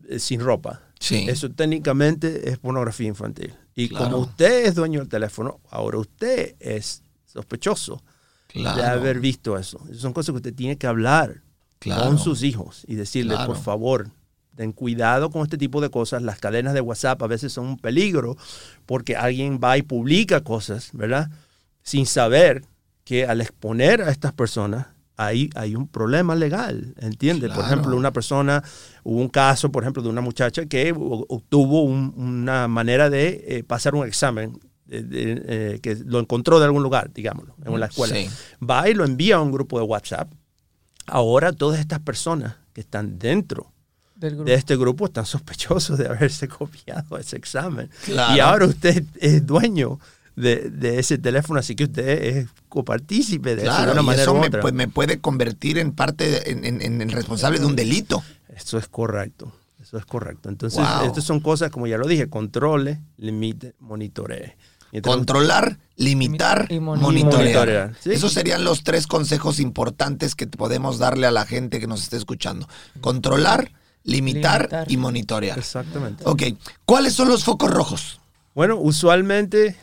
[0.08, 0.80] eh, sin ropa.
[0.98, 1.26] Sí.
[1.28, 3.54] Eso técnicamente es pornografía infantil.
[3.78, 4.04] Y Claro.
[4.06, 8.02] como usted es dueño del teléfono, ahora usted es sospechoso
[8.52, 9.80] de haber visto eso.
[9.94, 11.42] Son cosas que usted tiene que hablar
[11.78, 12.06] Claro.
[12.06, 14.10] con sus hijos y decirle, por favor,
[14.56, 16.22] ten cuidado con este tipo de cosas.
[16.22, 18.36] Las cadenas de WhatsApp a veces son un peligro
[18.84, 21.30] porque alguien va y publica cosas, ¿verdad?
[21.84, 22.64] Sin saber
[23.04, 24.88] que al exponer a estas personas
[25.18, 27.50] ahí hay un problema legal, ¿entiendes?
[27.52, 28.62] Por ejemplo, una persona,
[29.04, 33.64] hubo un caso, por ejemplo, de una muchacha que obtuvo un- una manera de eh,
[33.64, 35.42] pasar un examen de- de,
[35.74, 38.14] eh, que lo encontró de algún lugar, digámoslo, en la escuela.
[38.14, 38.28] Sí.
[38.64, 40.32] Va y lo envía a un grupo de WhatsApp.
[41.06, 43.72] Ahora todas estas personas que están dentro
[44.14, 44.44] Del grupo.
[44.48, 47.90] de este grupo están sospechosos de haberse copiado ese examen.
[48.04, 48.36] Claro.
[48.36, 49.98] Y ahora usted es dueño
[50.38, 54.04] de, de ese teléfono, así que usted es copartícipe de eso de Claro, una y
[54.04, 54.60] manera eso u me, otra.
[54.60, 58.22] pues, me puede convertir en parte, de- en, en- en el responsable de un delito.
[58.54, 59.52] Eso es correcto.
[59.82, 60.48] Eso es correcto.
[60.48, 61.06] Entonces, Wow.
[61.06, 64.56] estas son cosas, como ya lo dije, controle, limite, monitoree.
[64.90, 67.42] Entonces- Controlar, limitar, Y mon- monitorear.
[67.44, 68.10] monitorear, sí.
[68.12, 72.16] Esos serían los tres consejos importantes que podemos darle a la gente que nos esté
[72.16, 72.66] escuchando.
[73.00, 73.70] Controlar,
[74.04, 74.90] limitar, Limitar.
[74.90, 75.58] y monitorear.
[75.58, 76.24] Exactamente.
[76.26, 76.42] Ok,
[76.86, 78.20] ¿cuáles son los focos rojos?
[78.54, 79.76] Bueno, usualmente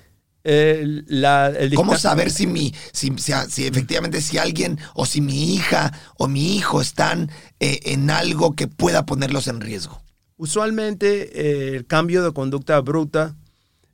[0.46, 5.20] eh, la, el ¿Cómo saber si mi, si, si- si efectivamente si alguien o si
[5.20, 7.30] mi hija o mi hijo están
[7.60, 10.02] eh, en algo que pueda ponerlos en riesgo?
[10.38, 11.32] Usualmente
[11.74, 13.36] eh, el cambio de conducta bruta,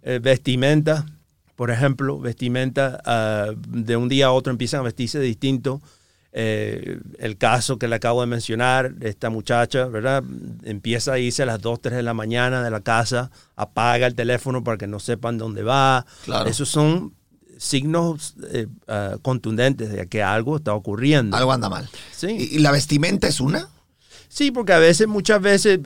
[0.03, 1.05] eh, vestimenta,
[1.55, 5.81] por ejemplo, vestimenta ah, de un día a otro empiezan a vestirse distinto.
[6.33, 10.23] Eh, el caso que le acabo de mencionar, esta muchacha, ¿verdad?
[10.63, 14.15] Empieza a irse a las 2, 3 de la mañana de la casa, apaga el
[14.15, 16.05] teléfono para que no sepan dónde va.
[16.23, 16.49] Claro.
[16.49, 17.13] Esos son
[17.57, 21.35] signos eh, ah, contundentes de que algo está ocurriendo.
[21.35, 21.89] Algo anda mal.
[22.11, 22.49] Sí.
[22.51, 23.67] ¿Y, la vestimenta es una?
[24.29, 25.79] Sí, porque a veces, muchas veces,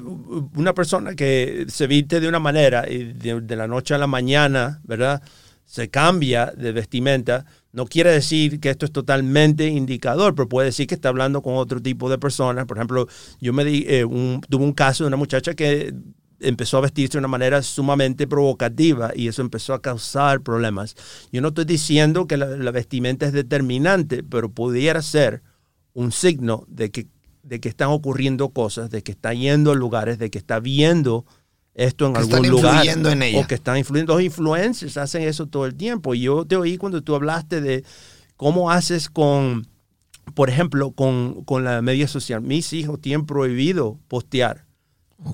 [0.55, 4.05] una persona que se viste de una manera y de, de la noche a la
[4.05, 5.23] mañana, ¿verdad?
[5.65, 7.45] Se cambia de vestimenta.
[7.75, 11.55] No quiere decir que esto es totalmente indicador, pero puede decir que está hablando con
[11.55, 12.65] otro tipo de personas.
[12.65, 13.07] Por ejemplo,
[13.41, 15.93] yo me di, eh, un- tuve un caso de una muchacha que
[16.39, 20.95] empezó a vestirse de una manera sumamente provocativa y eso empezó a causar problemas.
[21.33, 25.41] Yo no estoy diciendo que la, la vestimenta es determinante, pero pudiera ser
[25.93, 27.07] un signo de que,
[27.43, 31.25] de que están ocurriendo cosas, de que está yendo a lugares, de que está viendo
[31.75, 32.73] esto en Que algún están lugar.
[32.75, 33.39] influyendo en ella.
[33.41, 34.13] O que están influyendo.
[34.15, 36.15] Los influencers hacen eso todo el tiempo.
[36.15, 37.83] Y yo te oí cuando tú hablaste de
[38.37, 39.67] cómo haces con,
[40.33, 42.41] por ejemplo, con, con la media social.
[42.41, 44.65] Mis hijos tienen prohibido postear.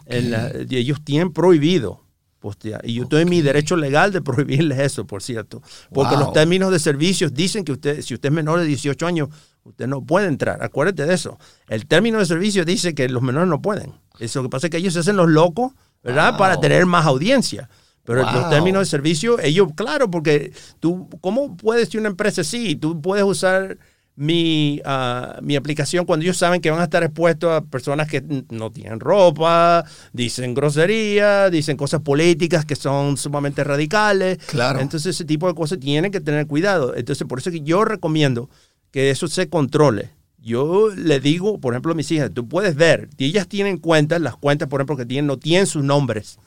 [0.05, 2.03] En la- ellos tienen prohibido
[2.39, 2.81] postear.
[2.83, 5.61] Y yo estoy en mi derecho legal de prohibirles eso, por cierto.
[5.93, 6.25] Porque Wow.
[6.25, 9.29] los términos de servicios dicen que usted, si usted es menor de 18 años,
[9.63, 10.63] usted no puede entrar.
[10.63, 11.37] Acuérdate de eso.
[11.67, 13.93] El término de servicio dice que los menores no pueden.
[14.19, 16.31] Eso que pasa es que ellos se hacen los locos, ¿verdad?
[16.31, 16.39] Wow.
[16.39, 17.69] Para tener más audiencia.
[18.03, 18.33] Pero Wow.
[18.33, 22.75] los términos de servicio, ellos, claro, porque tú, ¿cómo puedes si una empresa así?
[22.75, 23.77] Tú puedes usar
[24.15, 28.21] mi, ah, mi aplicación cuando ellos saben que van a estar expuestos a personas que
[28.49, 34.37] no tienen ropa, dicen groserías, dicen cosas políticas que son sumamente radicales.
[34.47, 34.79] Claro.
[34.79, 36.95] Entonces ese tipo de cosas tienen que tener cuidado.
[36.95, 38.49] Entonces por eso es que yo recomiendo
[38.91, 40.09] que eso se controle.
[40.41, 44.19] Yo le digo, por ejemplo, a mis hijas, tú puedes ver, y ellas tienen cuentas,
[44.19, 46.39] las cuentas, por ejemplo, que tienen, no tienen sus nombres.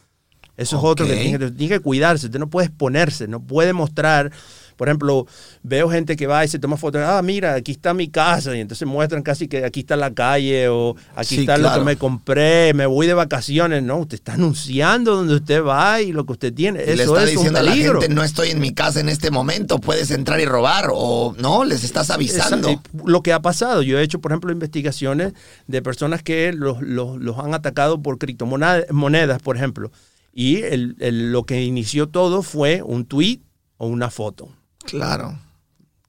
[0.56, 2.26] Eso es otro que tiene, que tiene que cuidarse.
[2.26, 4.32] Usted no puede exponerse, no puede mostrar.
[4.76, 5.26] Por ejemplo,
[5.62, 7.02] veo gente que va y se toma fotos.
[7.04, 8.56] Ah, mira, aquí está mi casa.
[8.56, 11.80] Y entonces muestran casi que aquí está la calle o aquí Sí, está lo que
[11.80, 13.82] me compré, me voy de vacaciones.
[13.82, 16.82] No, usted está anunciando dónde usted va y lo que usted tiene.
[16.82, 19.08] Y le está es un diciendo a la gente, no estoy en mi casa en
[19.08, 20.90] este momento, puedes entrar y robar.
[20.92, 22.68] O no, les estás avisando.
[22.70, 25.32] Eh, lo que ha pasado, yo he hecho, por ejemplo, investigaciones
[25.66, 29.90] de personas que los, los- los han atacado por criptomonedas, monedas, por ejemplo.
[30.32, 33.40] Y el- el- lo que inició todo fue un tweet
[33.76, 34.48] o una foto
[34.86, 35.38] Claro.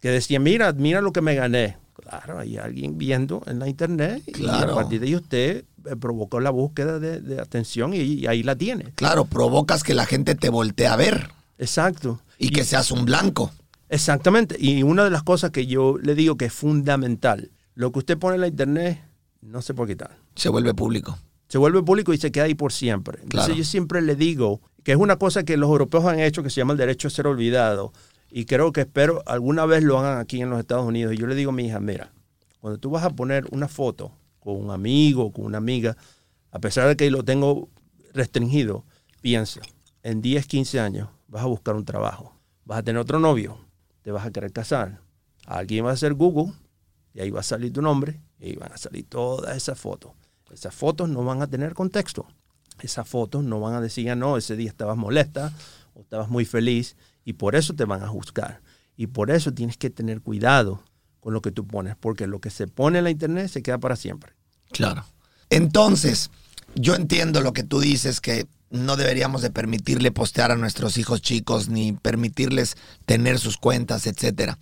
[0.01, 1.77] que decía, mira, mira lo que me gané.
[2.01, 4.73] Claro, hay alguien viendo en la internet y Claro.
[4.73, 8.43] a partir de ahí usted eh, provocó la búsqueda de, de atención y, y ahí
[8.43, 8.91] la tiene.
[8.95, 12.19] Claro, provocas que la gente te voltee a ver Exacto.
[12.37, 13.51] y que seas un blanco.
[13.89, 14.55] Exactamente.
[14.59, 18.17] Y una de las cosas que yo le digo que es fundamental, lo que usted
[18.17, 19.01] pone en la internet
[19.41, 20.15] no se puede quitar.
[20.35, 21.17] Se vuelve público.
[21.47, 23.19] Se vuelve público y se queda ahí por siempre.
[23.23, 23.53] Entonces Claro.
[23.57, 26.57] yo siempre le digo que es una cosa que los europeos han hecho que se
[26.61, 27.93] llama el derecho a ser olvidado.
[28.29, 31.13] Y creo que espero alguna vez lo hagan aquí en los Estados Unidos.
[31.13, 32.11] Y yo le digo a mi hija, mira,
[32.59, 35.95] cuando tú vas a poner una foto con un amigo, con una amiga,
[36.51, 37.69] a pesar de que lo tengo
[38.13, 38.85] restringido,
[39.21, 39.61] piensa,
[40.03, 42.33] en 10, 15 años vas a buscar un trabajo,
[42.63, 43.57] vas a tener otro novio,
[44.03, 45.01] te vas a querer casar,
[45.45, 46.53] alguien va a hacer Google
[47.13, 50.11] y ahí va a salir tu nombre y ahí van a salir todas esas fotos.
[50.51, 52.27] Esas fotos no van a tener contexto.
[52.81, 55.51] Esas fotos no van a decir, "Ah, no, ese día estabas molesta
[55.93, 58.61] o estabas muy feliz y por eso te van a juzgar.
[58.95, 60.83] Y por eso tienes que tener cuidado
[61.19, 63.79] con lo que tú pones, porque lo que se pone en la internet se queda
[63.79, 64.33] para siempre.
[64.71, 65.03] Claro.
[65.49, 66.29] Entonces,
[66.75, 71.21] yo entiendo lo que tú dices, que no deberíamos de permitirle postear a nuestros hijos
[71.21, 74.57] chicos, ni permitirles tener sus cuentas, etcétera.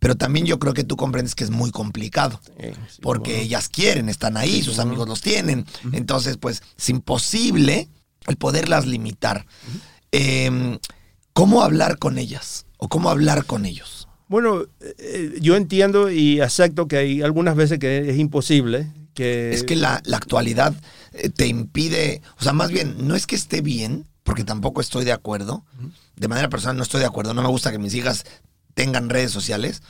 [0.00, 2.40] Pero también yo creo que tú comprendes que es muy complicado.
[2.58, 3.44] Sí, porque bueno.
[3.44, 5.64] ellas quieren, están ahí, sus amigos los tienen.
[5.92, 7.88] Entonces, pues, es imposible
[8.26, 9.46] el poderlas limitar.
[10.10, 10.78] Eh,
[11.32, 12.66] ¿Cómo hablar con ellas?
[12.78, 14.08] ¿O cómo hablar con ellos?
[14.28, 14.62] Bueno,
[14.98, 18.90] eh, yo entiendo y acepto que hay algunas veces que es imposible.
[19.14, 20.74] Que, Es que la, la actualidad
[21.12, 25.04] eh, te impide, o sea, más bien, no es que esté bien, porque tampoco estoy
[25.04, 25.64] de acuerdo.
[26.16, 27.34] De manera personal no estoy de acuerdo.
[27.34, 28.24] No me gusta que mis hijas
[28.74, 29.82] tengan redes sociales.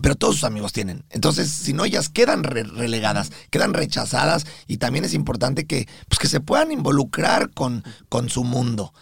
[0.00, 1.04] Pero todos sus amigos tienen.
[1.10, 6.18] Entonces, si no, ellas quedan re- relegadas, quedan rechazadas y también es importante que, pues,
[6.18, 8.94] que se puedan involucrar con, con su mundo.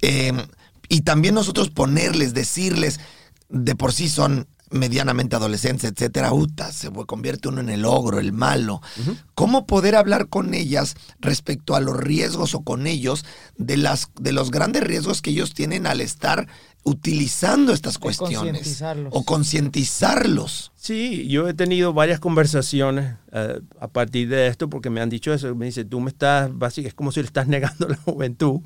[0.00, 0.32] Eh,
[0.92, 3.00] y también nosotros ponerles, decirles,
[3.48, 8.32] de por sí son medianamente adolescentes, etcétera, uta, se convierte uno en el ogro, el
[8.32, 8.82] malo.
[9.34, 13.24] ¿Cómo poder hablar con ellas respecto a los riesgos o con ellos
[13.56, 16.46] de, las, de los grandes riesgos que ellos tienen al estar
[16.82, 20.71] utilizando estas cuestiones o concientizarlos.
[20.82, 25.32] Sí, yo he tenido varias conversaciones eh, a partir de esto porque me han dicho
[25.32, 25.54] eso.
[25.54, 28.62] Me dice, tú me estás, básicamente, es como si le estás negando la juventud,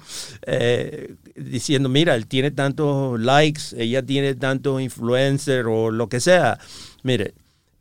[0.46, 6.58] eh, diciendo, mira, él tiene tantos likes, ella tiene tantos influencers o lo que sea.
[7.02, 7.34] Mire,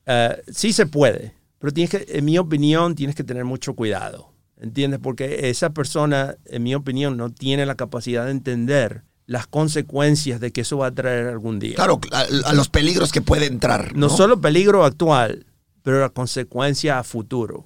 [0.06, 4.34] uh, sí se puede, pero tienes que, en mi opinión, tienes que tener mucho cuidado.
[4.60, 5.00] ¿Entiendes?
[5.02, 10.52] Porque esa persona, en mi opinión, no tiene la capacidad de entender las consecuencias de
[10.52, 11.76] que eso va a traer algún día.
[11.76, 13.96] Claro, a, los peligros que puede entrar.
[13.96, 15.46] No, solo peligro actual,
[15.84, 17.66] pero la consecuencia a futuro.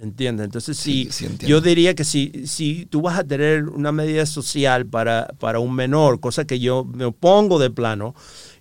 [0.00, 0.44] ¿Entiendes?
[0.44, 1.08] Entonces, sí,
[1.40, 5.74] yo diría que si, si tú vas a tener una medida social para, para un
[5.74, 8.14] menor, cosa que yo me opongo de plano,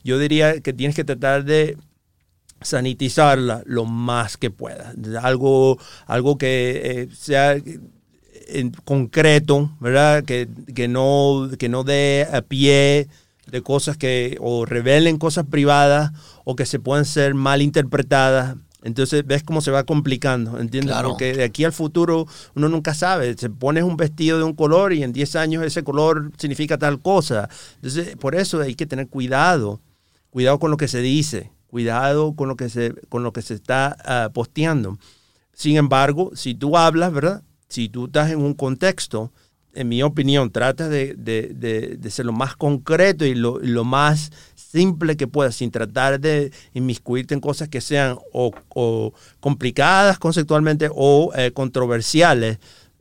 [0.04, 1.78] yo diría que tienes que tratar de
[2.62, 4.96] sanitizarla lo más que puedas.
[5.22, 7.56] Algo, algo que eh, sea
[8.50, 10.24] en concreto, ¿verdad?
[10.24, 13.08] Que, que, no, que no dé a pie
[13.48, 16.12] de cosas que o revelen cosas privadas
[16.44, 18.58] o que se puedan ser mal interpretadas.
[18.84, 20.96] Entonces ves cómo se va complicando, ¿entiendes?
[21.04, 23.36] Porque de aquí al futuro uno nunca sabe.
[23.38, 27.02] Se pones un vestido de un color y en 10 años ese color significa tal
[27.02, 27.50] cosa.
[27.76, 29.82] Entonces, por eso hay que tener cuidado.
[30.30, 31.52] Cuidado con lo que se dice.
[31.68, 34.98] Cuidado con lo que se, con lo que se está uh, posteando.
[35.54, 37.42] Sin embargo, si tú hablas, ¿verdad?
[37.68, 39.32] Si tú estás en un contexto,
[39.78, 45.28] en mi opinión, trata de, de, ser lo más concreto y lo, más simple que
[45.28, 52.58] puedas, sin tratar de inmiscuirte en cosas que sean o, complicadas conceptualmente o eh, controversiales.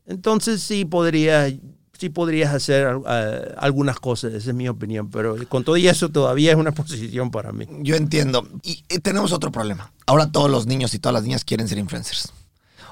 [0.06, 1.54] Entonces sí podrías,
[1.98, 6.10] sí podrías hacer eh, algunas cosas, esa es mi opinión, pero con todo y eso
[6.10, 7.66] todavía es una posición para mí.
[7.80, 8.46] Yo entiendo.
[8.62, 9.92] y tenemos otro problema.
[10.04, 12.34] Ahora todos los niños y todas las niñas quieren ser influencers.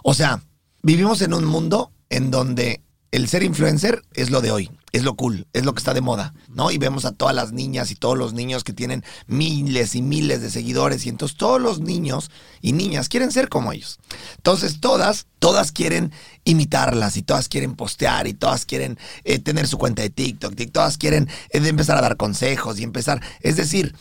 [0.02, 0.42] O sea,
[0.84, 5.14] vivimos en un mundo en donde el ser influencer es lo de hoy, es lo
[5.14, 6.70] cool, es lo que está de moda, ¿no?
[6.70, 10.42] Y vemos a todas las niñas y todos los niños que tienen miles y miles
[10.42, 13.98] de seguidores y entonces todos los niños y niñas quieren ser como ellos.
[14.36, 16.12] Entonces todas, todas quieren
[16.44, 20.66] imitarlas y todas quieren postear y todas quieren eh, tener su cuenta de TikTok y
[20.66, 23.94] todas quieren eh, empezar a dar consejos y empezar, es decir,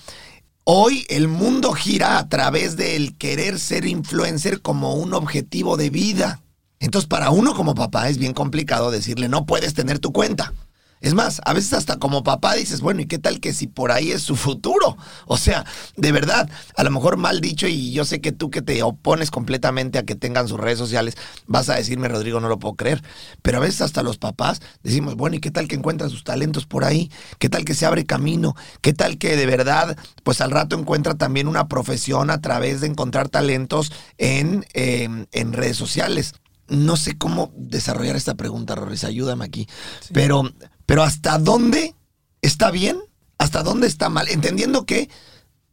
[0.65, 6.42] Hoy el mundo gira a través del querer ser influencer como un objetivo de vida.
[6.83, 10.51] Entonces, para uno como papá es bien complicado decirle, no puedes tener tu cuenta.
[10.99, 13.93] Es más, a veces hasta como papá dices, bueno, ¿y qué tal que si por
[13.93, 14.97] ahí es su futuro?
[15.25, 15.65] O sea,
[15.95, 19.31] de verdad, a lo mejor mal dicho y yo sé que tú que te opones
[19.31, 21.15] completamente a que tengan sus redes sociales,
[21.47, 23.01] vas a decirme, Rodrigo, no lo puedo creer.
[23.41, 26.65] Pero a veces hasta los papás decimos, bueno, ¿y qué tal que encuentran sus talentos
[26.65, 27.09] por ahí?
[27.39, 28.57] ¿Qué tal que se abre camino?
[28.81, 32.87] ¿Qué tal que de verdad, pues al rato encuentra también una profesión a través de
[32.87, 36.33] encontrar talentos en, eh, en redes sociales?
[36.67, 39.67] No sé cómo desarrollar esta pregunta, Rorris, ayúdame aquí.
[40.13, 40.51] Pero,
[40.85, 41.95] pero ¿hasta dónde
[42.41, 42.97] está bien?
[43.37, 44.27] ¿Hasta dónde está mal?
[44.29, 45.09] Entendiendo que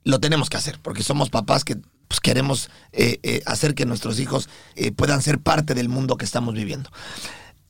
[0.04, 1.76] lo tenemos que hacer, porque somos papás que
[2.08, 6.24] pues, queremos eh, eh, hacer que nuestros hijos eh, puedan ser parte del mundo que
[6.24, 6.90] estamos viviendo.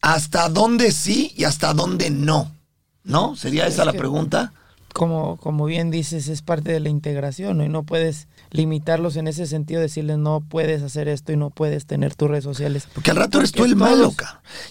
[0.00, 2.54] ¿Hasta dónde sí y hasta dónde no?
[3.04, 3.36] ¿No?
[3.36, 4.54] ¿Sería esa la pregunta?
[4.94, 7.64] Como, como bien dices, es parte de la integración, ¿no?
[7.64, 11.86] Y no puedes limitarlos en ese sentido, decirles no puedes hacer esto y no puedes
[11.86, 12.88] tener tus redes sociales.
[12.92, 14.12] Porque al rato eres tú el malo,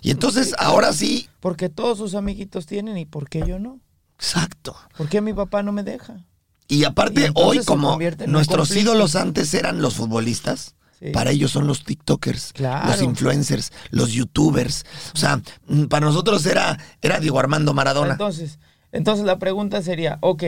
[0.01, 1.29] Y entonces ahora sí.
[1.39, 3.79] Porque todos sus amiguitos tienen y ¿por qué yo no?
[4.15, 4.75] Exacto.
[4.97, 6.25] ¿Por qué mi papá no me deja?
[6.67, 10.75] Y aparte, hoy, como nuestros ídolos antes eran los futbolistas,
[11.13, 14.85] para ellos son los TikTokers, los influencers, los YouTubers.
[15.13, 18.13] O sea, mm, para nosotros era, era Diego Armando Maradona.
[18.13, 18.59] Entonces,
[18.91, 20.43] entonces la pregunta sería, ok,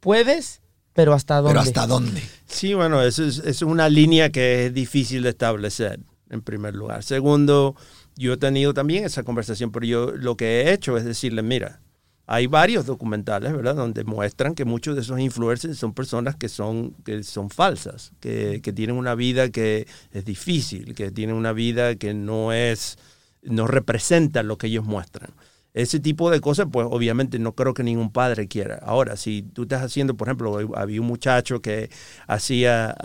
[0.00, 0.60] ¿puedes?
[0.92, 1.50] Pero ¿hasta dónde?
[1.50, 2.22] Pero ¿hasta dónde?
[2.46, 5.98] Sí, bueno, eso es, una línea que es difícil de establecer,
[6.30, 7.02] en primer lugar.
[7.02, 7.74] Segundo,
[8.16, 11.80] yo he tenido también esa conversación, pero yo lo que he hecho es decirle, mira,
[12.26, 16.92] hay varios documentales, ¿verdad?, donde muestran que muchos de esos influencers son personas que son,
[17.04, 21.96] que son falsas, que, que tienen una vida que es difícil, que tienen una vida
[21.96, 22.98] que no es,
[23.42, 25.32] no representa lo que ellos muestran.
[25.74, 28.78] Ese tipo de cosas, pues obviamente no creo que ningún padre quiera.
[28.82, 31.90] Ahora, si tú estás haciendo, por ejemplo, había un muchacho que
[32.26, 32.96] hacía...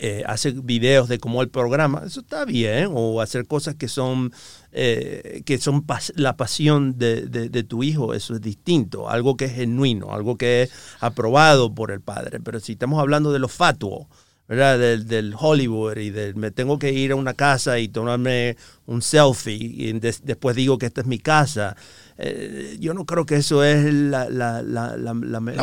[0.00, 4.32] Eh, hace videos de cómo el programa, eso está bien, o hacer cosas que son,
[4.72, 5.86] eh, que son
[6.16, 10.62] la pasión de, de, tu hijo, eso es distinto, algo que es genuino, algo que
[10.62, 12.40] es aprobado por el padre.
[12.40, 14.08] Pero si estamos hablando de lo fatuo,
[14.48, 14.78] ¿verdad?
[14.78, 19.00] Del, del Hollywood y del me tengo que ir a una casa y tomarme un
[19.00, 21.76] selfie y des- después digo que esta es mi casa.
[22.18, 25.14] Eh, yo no creo que eso es la, la, la,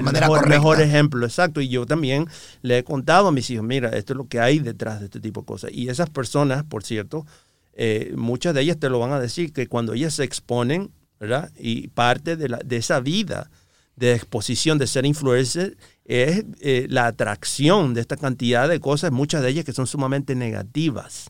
[0.01, 1.61] manera mejor ejemplo, exacto.
[1.61, 2.27] Y yo también
[2.61, 5.19] le he contado a mis hijos, mira, esto es lo que hay detrás de este
[5.19, 5.71] tipo de cosas.
[5.73, 7.25] Y esas personas, por cierto,
[7.73, 11.51] eh, muchas de ellas te lo van a decir, que cuando ellas se exponen, ¿verdad?
[11.57, 13.49] Y parte de, la, de esa vida
[13.95, 19.41] de exposición, de ser influencer, es eh, la atracción de esta cantidad de cosas, muchas
[19.41, 21.29] de ellas que son sumamente negativas.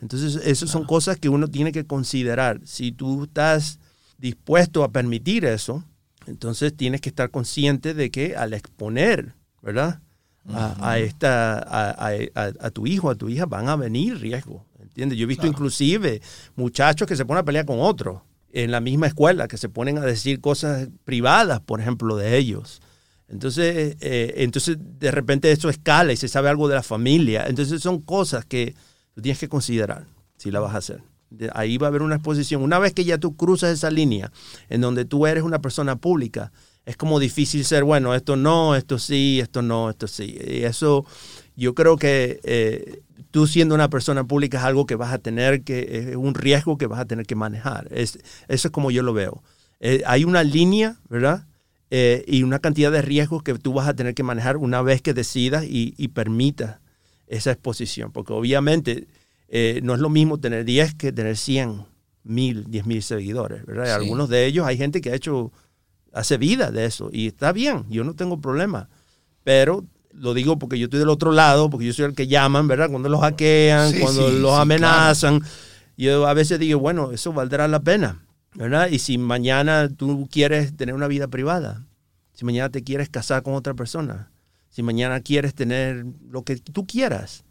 [0.00, 2.60] Entonces, esas son cosas que uno tiene que considerar.
[2.64, 3.78] Si tú estás
[4.18, 5.84] dispuesto a permitir eso,
[6.26, 10.00] entonces tienes que estar consciente de que al exponer, ¿verdad?
[10.48, 14.18] A, a esta, a, a- a- a tu hijo, a tu hija, van a venir
[14.18, 14.62] riesgos.
[14.80, 15.16] ¿Entiendes?
[15.18, 16.20] Yo he visto inclusive
[16.56, 18.20] muchachos que se ponen a pelear con otros
[18.52, 22.82] en la misma escuela, que se ponen a decir cosas privadas, por ejemplo, de ellos.
[23.32, 27.46] Entonces, eh, entonces de repente eso escala y se sabe algo de la familia.
[27.48, 28.74] Entonces son cosas que
[29.14, 30.06] tú tienes que considerar
[30.36, 31.02] si la vas a hacer.
[31.30, 32.62] De- ahí va a haber una exposición.
[32.62, 34.30] Una vez que ya tú cruzas esa línea
[34.68, 36.52] en donde tú eres una persona pública,
[36.84, 40.36] es como difícil ser, bueno, esto no, esto sí, esto no, esto sí.
[40.46, 41.06] Y eso,
[41.56, 45.62] yo creo que eh, tú siendo una persona pública es algo que vas a tener
[45.62, 47.88] que, es un riesgo que vas a tener que manejar.
[47.92, 48.18] Es,
[48.48, 49.42] eso es como yo lo veo.
[49.80, 51.46] Eh, hay una línea, ¿verdad?
[51.94, 55.02] Eh, y una cantidad de riesgos que tú vas a tener que manejar una vez
[55.02, 56.78] que decidas y, y permitas
[57.26, 58.12] esa exposición.
[58.12, 59.08] Porque obviamente
[59.48, 61.84] eh, no es lo mismo tener 10 que tener 100,
[62.24, 63.84] 1000, 10 mil seguidores, ¿verdad?
[63.84, 63.90] Sí.
[63.90, 65.52] Algunos de ellos hay gente que ha hecho,
[66.14, 68.88] hace vida de eso y está bien, yo no tengo problema.
[69.44, 69.84] Pero
[70.14, 72.88] lo digo porque yo estoy del otro lado, porque yo soy el que llaman, ¿verdad?
[72.88, 75.42] Cuando los hackean, Sí, cuando sí, los amenazan.
[75.98, 78.24] Yo a veces digo, bueno, eso valdrá la pena,
[78.54, 78.88] ¿verdad?
[78.88, 81.86] Y si mañana tú quieres tener una vida privada,
[82.32, 84.30] si mañana te quieres casar con otra persona,
[84.70, 87.44] si mañana quieres tener lo que tú quieras,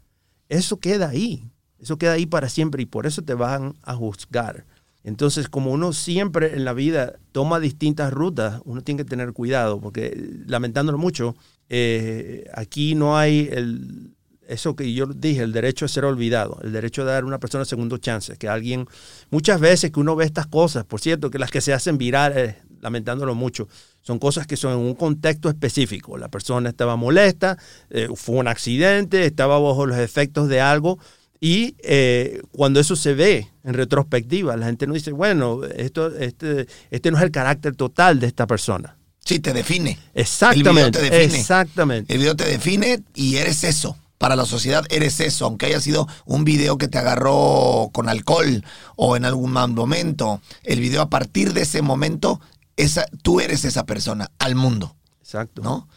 [0.49, 1.49] eso queda ahí.
[1.79, 4.65] Eso queda ahí para siempre y por eso te van a juzgar.
[5.03, 9.81] Entonces, como uno siempre en la vida toma distintas rutas, uno tiene que tener cuidado,
[9.81, 11.35] porque lamentándolo mucho,
[11.69, 14.13] eh, aquí no hay el,
[14.51, 17.39] eso que yo dije, el derecho a ser olvidado, el derecho de dar a una
[17.39, 18.87] persona segundo chance, que alguien,
[19.29, 22.55] muchas veces que uno ve estas cosas, por cierto, que las que se hacen virales,
[22.81, 23.67] lamentándolo mucho,
[24.01, 26.17] son cosas que son en un contexto específico.
[26.17, 27.57] La persona estaba molesta,
[27.89, 30.99] eh, fue un accidente, estaba bajo los efectos de algo,
[31.39, 36.67] y eh, cuando eso se ve en retrospectiva, la gente no dice, bueno, esto, este,
[36.91, 38.95] este no es el carácter total de esta persona.
[39.25, 39.97] Sí, te define.
[40.13, 40.99] Exactamente.
[40.99, 41.39] te define.
[41.39, 42.13] Exactamente.
[42.13, 43.97] El video te define y eres eso.
[44.21, 48.63] Para la sociedad eres eso, aunque haya sido un video que te agarró con alcohol
[48.95, 50.41] o en algún mal momento.
[50.61, 52.39] El video a partir de ese momento,
[52.77, 54.95] esa, tú eres esa persona al mundo.
[55.21, 55.63] Exacto.
[55.63, 55.87] ¿no?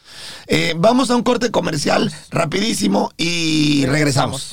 [0.46, 4.52] Eh, vamos a un corte comercial rapidísimo y regresamos.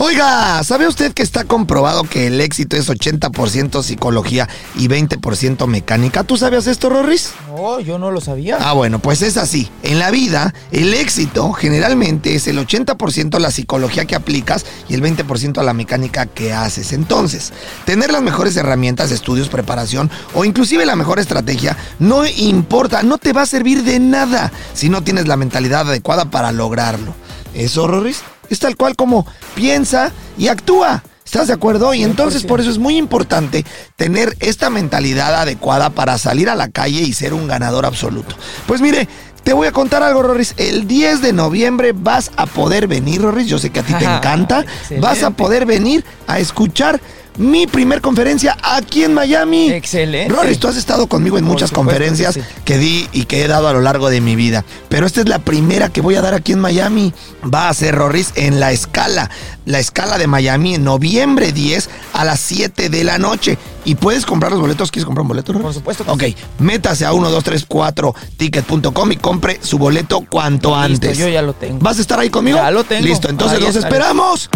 [0.00, 6.22] Oiga, ¿sabe usted que está comprobado que el éxito es 80% psicología y 20% mecánica?
[6.22, 7.32] ¿Tú sabías esto, Rorris?
[7.48, 8.58] No, yo no lo sabía.
[8.60, 9.68] Ah, bueno, pues es así.
[9.82, 15.02] En la vida, el éxito generalmente es el 80% la psicología que aplicas y el
[15.02, 16.92] 20% la mecánica que haces.
[16.92, 17.52] Entonces,
[17.84, 23.32] tener las mejores herramientas, estudios, preparación o inclusive la mejor estrategia no importa, no te
[23.32, 27.16] va a servir de nada si no tienes la mentalidad adecuada para lograrlo.
[27.52, 28.22] ¿Eso, Rorris?
[28.50, 31.02] Es tal cual como piensa y actúa.
[31.24, 31.92] ¿Estás de acuerdo?
[31.92, 32.48] Y entonces 100%.
[32.48, 33.64] por eso es muy importante
[33.96, 38.34] tener esta mentalidad adecuada para salir a la calle y ser un ganador absoluto.
[38.66, 39.06] Pues mire,
[39.42, 40.54] te voy a contar algo, Rorris.
[40.56, 43.46] El 10 de noviembre vas a poder venir, Rorris.
[43.46, 44.64] Yo sé que a ti te encanta.
[45.00, 47.00] Vas a poder venir a escuchar
[47.38, 49.70] mi primer conferencia aquí en Miami.
[49.70, 50.34] Excelente.
[50.34, 52.40] Rorris, tú has estado conmigo en Por muchas que conferencias sí.
[52.64, 54.64] que di y que he dado a lo largo de mi vida.
[54.88, 57.12] Pero esta es la primera que voy a dar aquí en Miami.
[57.42, 59.30] Va a ser Rorris en la escala.
[59.64, 63.58] La escala de Miami en noviembre 10 a las 7 de la noche.
[63.84, 64.90] Y puedes comprar los boletos.
[64.90, 65.64] ¿Quieres comprar un boleto, Rorris?
[65.66, 66.22] Por supuesto que Ok,
[66.58, 71.18] métase a 1234ticket.com y compre su boleto cuanto Listo, antes.
[71.18, 71.78] yo ya lo tengo.
[71.80, 72.58] ¿Vas a estar ahí conmigo?
[72.58, 73.06] Ya lo tengo.
[73.06, 74.50] Listo, entonces Ahí los esperamos.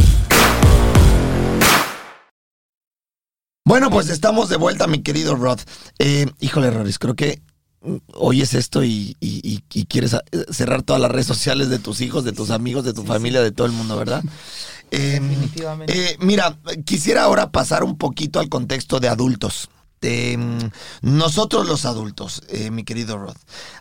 [3.65, 5.61] Bueno, pues estamos de vuelta, mi querido Rod.
[5.99, 7.43] Eh, híjole, Roris, creo que
[8.15, 12.01] oyes esto y, y- y- y quieres a- cerrar todas las redes sociales de tus
[12.01, 14.23] hijos, de tus amigos, de tu familia, de todo el mundo, ¿verdad?
[14.95, 16.11] Eh, Definitivamente.
[16.13, 19.71] eh, mira, quisiera ahora pasar un poquito al contexto de adultos.
[20.03, 20.67] Mm,
[21.01, 23.37] nosotros los adultos, eh, mi querido Rod.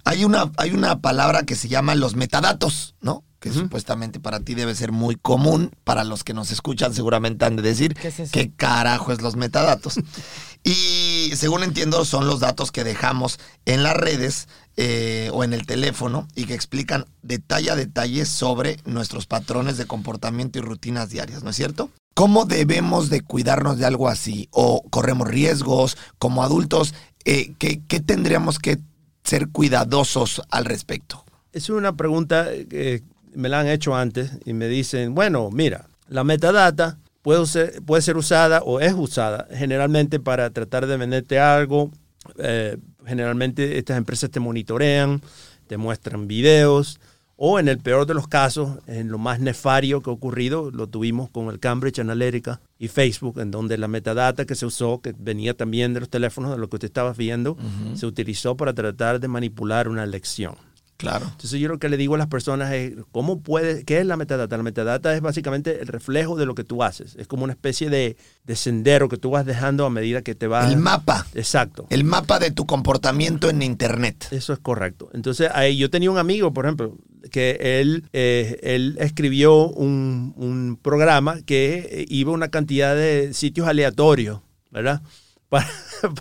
[0.06, 3.26] Hay una, hay una palabra que se llama los metadatos, ¿no?
[3.42, 7.56] Que supuestamente para ti debe ser muy común, para los que nos escuchan seguramente han
[7.56, 8.32] de decir ¿Qué es eso?
[8.32, 9.96] qué carajo es los metadatos.
[10.64, 15.66] y según entiendo son los datos que dejamos en las redes eh, o en el
[15.66, 21.42] teléfono y que explican detalle a detalle sobre nuestros patrones de comportamiento y rutinas diarias,
[21.42, 21.90] ¿no es cierto?
[22.14, 24.50] ¿Cómo debemos de cuidarnos de algo así?
[24.52, 26.94] ¿O corremos riesgos como adultos?
[27.26, 28.78] Eh, ¿qué, ¿Qué tendríamos que
[29.24, 31.26] ser cuidadosos al respecto?
[31.54, 33.04] Es una pregunta que
[33.36, 38.02] me la han hecho antes y me dicen, bueno, mira, la metadata puede ser, puede
[38.02, 41.92] ser usada o es usada generalmente para tratar de venderte algo.
[42.38, 45.22] Eh, generalmente estas empresas te monitorean,
[45.68, 47.00] te muestran videos
[47.44, 50.86] o en el peor de los casos, en lo más nefario que ha ocurrido, lo
[50.86, 55.16] tuvimos con el Cambridge Analytica y Facebook, en donde la metadata que se usó, que
[55.18, 57.58] venía también de los teléfonos, de lo que usted estaba viendo,
[57.96, 60.54] se utilizó para tratar de manipular una elección.
[61.02, 61.26] Claro.
[61.32, 64.18] Entonces yo lo que le digo a las personas es, ¿cómo puede, qué es la
[64.18, 64.56] metadata?
[64.56, 67.16] La metadata es básicamente el reflejo de lo que tú haces.
[67.16, 70.46] Es como una especie de, de sendero que tú vas dejando a medida que te
[70.46, 70.72] vas...
[70.72, 71.26] El mapa.
[71.34, 71.88] Exacto.
[71.90, 74.28] El mapa de tu comportamiento en Internet.
[74.30, 75.10] Eso es correcto.
[75.14, 76.96] Entonces, ahí yo tenía un amigo, por ejemplo,
[77.32, 83.68] que él, eh, él escribió un, un programa que iba a una cantidad de sitios
[83.68, 85.02] aleatorios, ¿verdad?
[85.50, 85.68] Para,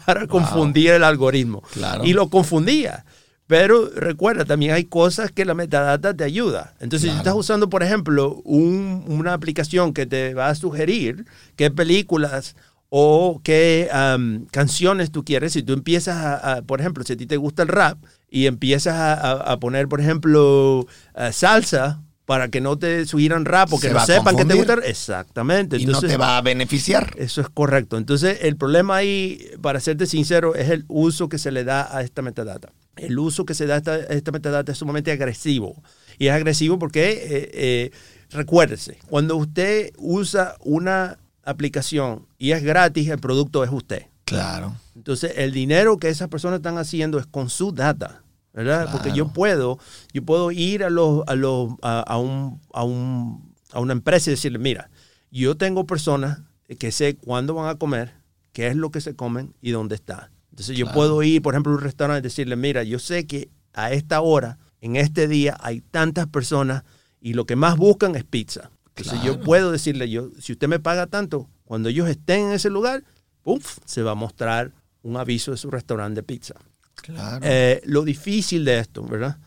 [0.06, 1.62] para confundir el algoritmo.
[1.72, 2.04] Claro.
[2.04, 3.04] Y lo confundía.
[3.50, 6.74] Pero recuerda, también hay cosas que la metadata te ayuda.
[6.78, 7.14] Entonces, Claro.
[7.14, 11.24] si estás usando, por ejemplo, un- una aplicación que te va a sugerir
[11.56, 12.54] qué películas
[12.90, 17.16] o qué am, canciones tú quieres, si tú empiezas a, a- por ejemplo, si a
[17.16, 17.98] ti te gusta el rap
[18.30, 20.86] y empiezas a, a- poner, por ejemplo,
[21.16, 24.54] eh, salsa para que no te sugieran rap o que Se no sepan que te
[24.54, 24.74] gusta.
[24.84, 25.76] Exactamente.
[25.76, 27.14] y no te va a beneficiar.
[27.18, 27.96] eso es correcto.
[27.98, 32.02] Entonces, el problema ahí, para serte sincero, es el uso que se le da a
[32.02, 32.70] esta metadata.
[32.96, 35.82] El uso que se da a esta, esta metadata es sumamente agresivo.
[36.18, 37.90] Y es agresivo porque, eh, eh,
[38.30, 44.06] recuérdese, cuando usted usa una aplicación y es gratis, el producto es usted.
[44.24, 44.76] Claro.
[44.94, 48.22] Entonces, el dinero que esas personas están haciendo es con su data,
[48.52, 48.82] ¿verdad?
[48.82, 48.92] Claro.
[48.92, 49.78] Porque yo puedo,
[50.12, 54.30] yo puedo ir a, los, a, los, a, a un, a, un, a una empresa
[54.30, 54.90] y decirle, mira,
[55.30, 56.40] yo tengo personas
[56.78, 58.14] que sé cuándo van a comer,
[58.52, 60.30] qué es lo que se comen y dónde está.
[60.60, 60.96] Entonces, yo Claro.
[60.96, 64.20] puedo ir, por ejemplo, a un restaurante y decirle, mira, yo sé que a esta
[64.20, 66.84] hora, en este día, hay tantas personas
[67.18, 68.70] y lo que más buscan es pizza.
[68.94, 72.68] Entonces, yo puedo decirle, yo, si usted me paga tanto, cuando ellos estén en ese
[72.68, 73.04] lugar,
[73.42, 73.78] ¡puf!
[73.86, 76.54] se va a mostrar un aviso de su restaurante de pizza.
[76.96, 77.40] Claro.
[77.48, 79.38] Eh, lo difícil de esto, ¿verdad?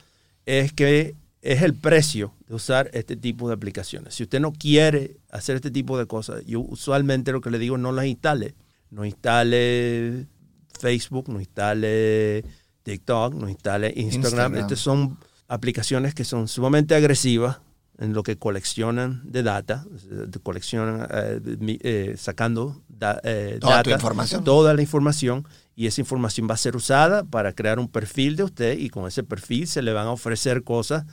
[0.48, 4.16] Es que es el precio de usar este tipo de aplicaciones.
[4.16, 7.78] Si usted no quiere hacer este tipo de cosas, yo usualmente lo que le digo
[7.78, 8.56] no las instale.
[8.90, 10.28] No instale
[10.80, 12.44] Facebook, no instale
[12.84, 14.14] TikTok, no instale Instagram.
[14.54, 14.56] Instagram.
[14.56, 15.18] Estas son
[15.48, 17.60] aplicaciones que son sumamente agresivas
[18.00, 21.40] en lo que coleccionan de data, eh, coleccionan eh,
[21.84, 24.44] eh, sacando da- eh, Toda data, información.
[24.44, 28.44] toda la información y esa información va a ser usada para crear un perfil de
[28.44, 31.06] usted y con ese perfil se le van a ofrecer cosas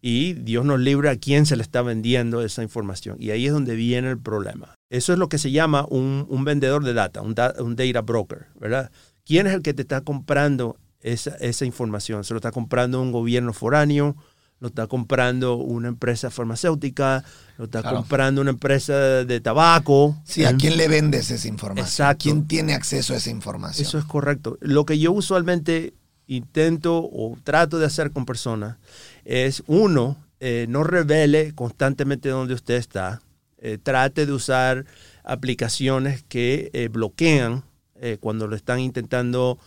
[0.00, 3.16] y Dios nos libre a quién se le está vendiendo esa información.
[3.20, 4.74] Y ahí es donde viene el problema.
[4.90, 8.00] Eso es lo que se llama un, un vendedor de data, un, da- un data
[8.02, 8.90] broker, ¿verdad?
[9.24, 12.24] ¿Quién es el que te está comprando esa, esa información?
[12.24, 14.16] ¿Se lo está comprando un gobierno foráneo?
[14.58, 17.24] ¿Lo está comprando una empresa farmacéutica?
[17.56, 17.98] ¿Lo está Claro.
[17.98, 18.92] comprando una empresa
[19.24, 20.18] de tabaco?
[20.24, 20.56] Sí, ¿a ¿Eh?
[20.58, 21.86] quién le vendes esa información?
[21.86, 22.24] Exacto.
[22.24, 23.86] ¿Quién tiene acceso a esa información?
[23.86, 24.58] Eso es correcto.
[24.60, 25.94] Lo que yo usualmente
[26.26, 28.76] intento o trato de hacer con personas
[29.24, 33.22] es, uno, eh, no revele constantemente dónde usted está.
[33.60, 34.86] Eh, trate de usar
[35.22, 37.64] aplicaciones que eh, bloquean
[38.00, 39.58] eh, cuando lo están intentando,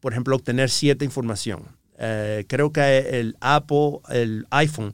[0.00, 1.62] por ejemplo, obtener cierta información.
[2.48, 4.92] Creo que el Apple, el iPhone,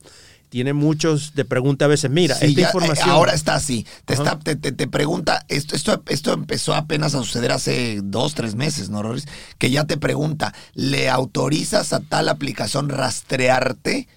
[0.50, 3.10] tiene muchos de pregunta a veces, mira, Sí, esta ya, información...
[3.10, 3.86] ahora está así.
[4.06, 8.34] Te, está, te, te- te pregunta, esto, esto, esto empezó apenas a suceder hace dos,
[8.34, 9.26] tres meses, ¿no, Roris?
[9.58, 14.08] Que ya te pregunta, ¿le autorizas a tal aplicación rastrearte?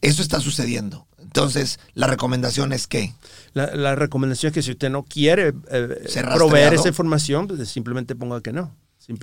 [0.00, 1.06] Eso está sucediendo.
[1.36, 3.12] Entonces, la recomendación es que
[3.52, 7.68] La, la recomendación es que si usted no quiere eh, Ser proveer esa información, pues
[7.68, 8.74] simplemente ponga que no.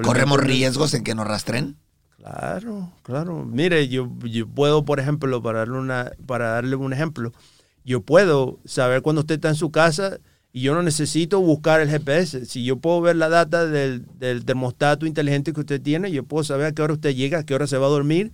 [0.03, 1.75] Corremos riesgos en que nos rastren.
[2.17, 3.43] Claro, claro.
[3.45, 7.33] Mire, yo, yo puedo, por ejemplo, para darle, una, para darle un ejemplo,
[7.83, 10.19] yo puedo saber cuando usted está en su casa
[10.53, 12.45] y yo no necesito buscar el GPS.
[12.45, 16.43] Si yo puedo ver la data del, del termostato inteligente que usted tiene, yo puedo
[16.43, 18.31] saber a qué hora usted llega, a qué hora se va a dormir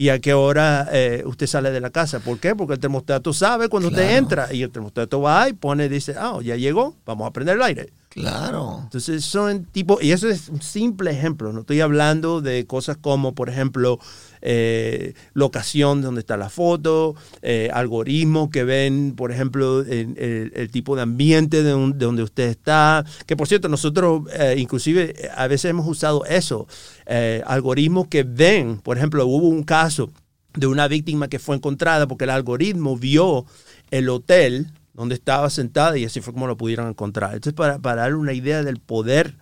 [0.00, 2.20] y a qué hora eh, usted sale de la casa.
[2.20, 2.54] ¿Por qué?
[2.54, 6.38] Porque el termostato sabe cuando usted entra y el termostato va y pone, dice, ah,
[6.40, 7.92] ya llegó, vamos a prender el aire.
[8.08, 8.78] Claro.
[8.84, 13.34] Entonces son tipo, y eso es un simple ejemplo, no estoy hablando de cosas como,
[13.34, 13.98] por ejemplo,
[14.42, 20.70] eh, locación donde está la foto, eh, algoritmos que ven, por ejemplo, el, el- el
[20.70, 25.14] tipo de ambiente de, un- de donde usted está, que por cierto, nosotros eh, inclusive
[25.36, 26.66] a veces hemos usado eso,
[27.06, 30.10] eh, algoritmos que ven, por ejemplo, hubo un caso
[30.54, 33.46] de una víctima que fue encontrada porque el algoritmo vio
[33.90, 37.34] el hotel donde estaba sentada y así fue como lo pudieron encontrar.
[37.34, 39.36] Entonces, para, para dar una idea del poder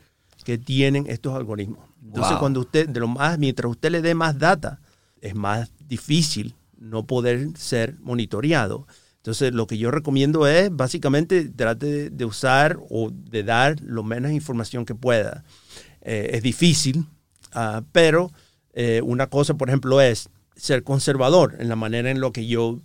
[0.45, 1.79] que tienen estos algoritmos.
[2.05, 2.41] Entonces, Wow.
[2.41, 4.81] cuando usted, de lo más, mientras usted le dé más data,
[5.27, 8.87] es más difícil no poder ser monitoreado.
[9.17, 14.31] Entonces, lo que yo recomiendo es, básicamente, trate de, usar o de dar lo menos
[14.31, 15.43] información que pueda.
[16.03, 17.07] Eh, es difícil,
[17.53, 18.31] ah, pero
[18.73, 22.81] eh, una cosa, por ejemplo, es ser conservador en la manera en lo que yo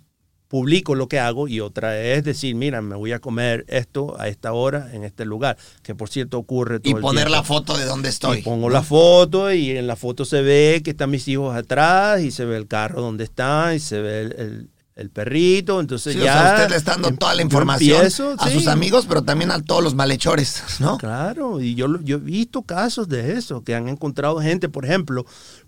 [0.52, 4.28] publico lo que hago y otra es decir, mira, me voy a comer esto a
[4.28, 7.86] esta hora en este lugar, que por cierto ocurre todo Y poner la foto de
[7.86, 8.40] dónde estoy.
[8.40, 12.20] Y pongo la foto y en la foto se ve que están mis hijos atrás
[12.20, 15.80] y se ve el carro donde están y se ve el, el- el perrito.
[15.80, 16.34] Entonces Sí, o ya.
[16.34, 18.52] sea, usted le está dando em- toda la información empiezo, a sí.
[18.52, 20.98] sus amigos, pero también a todos los malhechores, ¿no?
[20.98, 25.24] Claro, y yo, yo he visto casos de eso, que han encontrado gente, por ejemplo,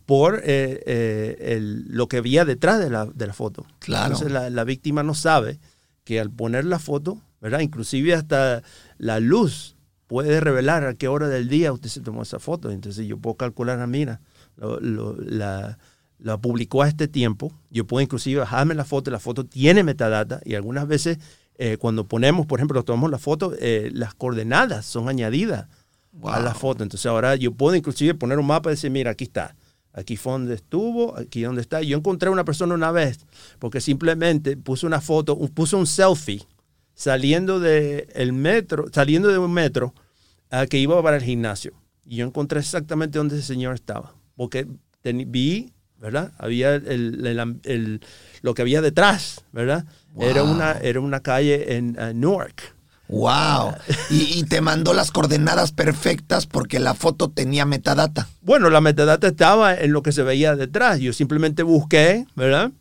[0.07, 3.65] por eh, eh, el- lo que había detrás de la, de la foto.
[3.79, 4.07] Claro.
[4.13, 5.59] Entonces la, la víctima no sabe
[6.05, 7.61] que al poner la foto, ¿verdad?
[7.61, 8.63] Inclusive hasta
[8.99, 9.77] la luz
[10.07, 12.71] puede revelar a qué hora del día usted se tomó esa foto.
[12.71, 14.21] Entonces yo puedo calcular, ah, mira,
[14.57, 15.79] lo- lo- la,
[16.19, 17.53] la publicó a este tiempo.
[17.71, 21.19] Yo puedo inclusive bajarme la foto, la foto tiene metadata y algunas veces
[21.57, 23.55] eh, cuando ponemos, por ejemplo, tomamos la foto,
[23.93, 25.69] las coordenadas son añadidas
[26.25, 26.83] a la foto.
[26.83, 29.55] Entonces ahora yo puedo inclusive poner un mapa y decir, mira, aquí está.
[29.97, 31.81] Aquí fue donde estuvo, aquí donde está.
[31.81, 33.21] Yo encontré una persona una vez
[33.61, 36.43] porque simplemente puso una foto, puso un selfie
[36.95, 39.95] saliendo de el metro, saliendo de un metro
[40.51, 41.73] ah, que iba para el gimnasio.
[42.07, 44.15] Y yo encontré exactamente donde ese señor estaba.
[44.37, 44.67] Porque
[45.05, 46.33] vi, ¿verdad?
[46.39, 48.01] Había el, el- el- el-
[48.43, 49.87] lo que había detrás, ¿verdad?
[50.21, 52.74] Era, una, era una calle en ah, Newark.
[53.15, 53.75] Wow.
[54.11, 58.29] Y, y te mandó las coordenadas perfectas porque la foto tenía metadata.
[58.43, 60.99] Bueno, la metadata estaba en lo que se veía detrás.
[61.01, 62.73] Yo simplemente busqué, ¿verdad?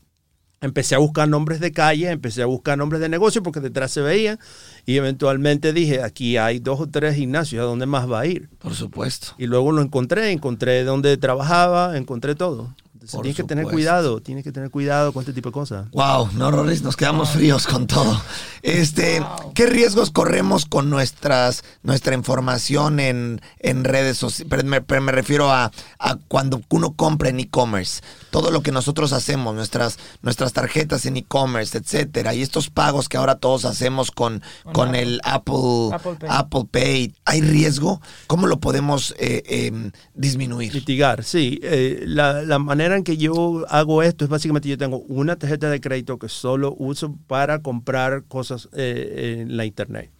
[0.63, 3.99] Empecé a buscar nombres de calle, empecé a buscar nombres de negocio porque detrás se
[3.99, 4.39] veía
[4.85, 8.49] y eventualmente dije, aquí hay dos o tres gimnasios, ¿a dónde más va a ir?
[8.59, 9.33] Por supuesto.
[9.37, 12.73] Y luego lo encontré, encontré dónde trabajaba, encontré todo.
[13.03, 15.91] Entonces tienes que tener cuidado, tienes que tener cuidado con este tipo de cosas.
[15.91, 18.21] Wow, no, Rorris, nos quedamos fríos con todo.
[18.61, 19.21] Este,
[19.53, 24.47] ¿qué riesgos corremos con nuestras, nuestra información en, en redes sociales?
[24.49, 28.01] Pero me, pero me refiero a, a cuando uno compra en e-commerce.
[28.29, 33.17] Todo lo que nosotros hacemos, nuestras, nuestras tarjetas en e-commerce, etcétera, y estos pagos que
[33.17, 35.01] ahora todos hacemos con, Con con Apple.
[35.01, 36.29] el Apple, Apple Pay.
[36.31, 37.15] Apple Pay.
[37.25, 38.01] ¿Hay riesgo?
[38.27, 40.73] ¿Cómo lo podemos eh, em, disminuir?
[40.73, 41.59] Mitigar, sí.
[41.61, 45.81] Eh, la, la manera que yo hago esto es básicamente yo tengo una tarjeta de
[45.81, 50.11] crédito que solo uso para comprar cosas eh, en la internet.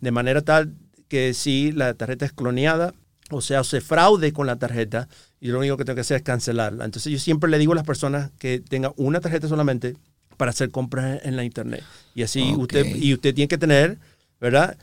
[0.00, 0.74] De manera tal
[1.08, 2.94] que si la tarjeta es cloneada,
[3.30, 5.08] o sea, se fraude con la tarjeta,
[5.40, 6.84] y lo único que tengo que hacer es cancelarla.
[6.84, 9.96] Entonces yo siempre le digo a las personas que tengan una tarjeta solamente
[10.36, 11.82] para hacer compras en la internet.
[12.14, 13.98] Y así usted, y usted tiene que tener,
[14.40, 14.76] ¿verdad?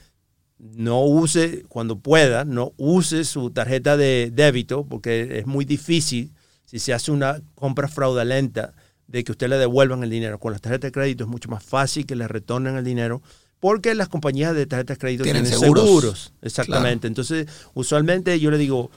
[0.60, 6.32] no use, cuando pueda, no use su tarjeta de débito, porque es muy difícil
[6.70, 8.74] si se hace una compra fraudulenta
[9.08, 10.40] de que usted le devuelvan el dinero.
[10.40, 13.24] Con las tarjetas de crédito es mucho más fácil que le retornen el dinero,
[13.60, 15.84] porque las compañías de tarjetas de crédito Tienen tienen, seguros.
[15.84, 16.34] seguros.
[16.44, 17.08] Exactamente.
[17.08, 18.92] Entonces, usualmente yo le digo,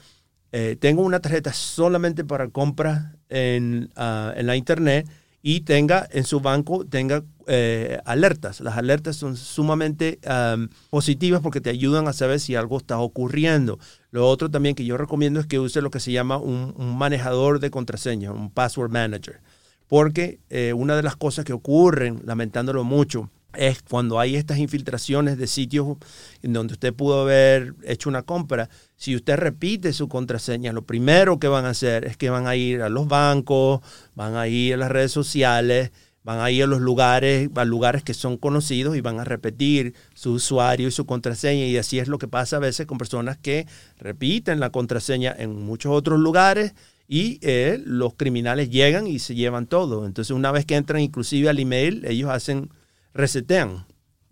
[0.51, 5.07] eh, tengo una tarjeta solamente para compras en, ah, en la internet
[5.45, 8.61] y tenga en su banco tenga eh, alertas.
[8.61, 13.77] Las alertas son sumamente am, positivas porque te ayudan a saber si algo está ocurriendo.
[14.09, 16.97] Lo otro también que yo recomiendo es que use lo que se llama un, un
[16.97, 19.41] manejador de contraseña, un password manager.
[19.89, 25.37] Porque eh, una de las cosas que ocurren, lamentándolo mucho, es cuando hay estas infiltraciones
[25.37, 25.97] de sitios
[26.41, 31.39] en donde usted pudo haber hecho una compra, si usted repite su contraseña, lo primero
[31.39, 33.81] que van a hacer es que van a ir a los bancos,
[34.15, 35.91] van a ir a las redes sociales,
[36.23, 39.93] van a ir a los lugares, a lugares que son conocidos y van a repetir
[40.13, 41.65] su usuario y su contraseña.
[41.65, 43.67] Y así es lo que pasa a veces con personas que
[43.99, 46.73] repiten la contraseña en muchos otros lugares
[47.07, 50.05] y eh, los criminales llegan y se llevan todo.
[50.05, 52.69] Entonces una vez que entran inclusive al email, ellos hacen
[53.13, 53.85] resetean.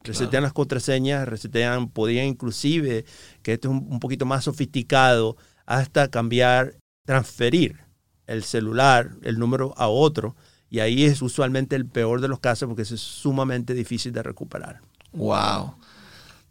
[0.04, 3.06] Resetean las contraseñas, resetean, podrían inclusive,
[3.44, 6.76] que esto es un, un poquito más sofisticado, hasta cambiar,
[7.06, 7.80] transferir
[8.26, 10.36] el celular, el número a otro.
[10.70, 14.24] Y ahí es usualmente el peor de los casos porque eso es sumamente difícil de
[14.24, 14.82] recuperar.
[15.12, 15.76] Wow.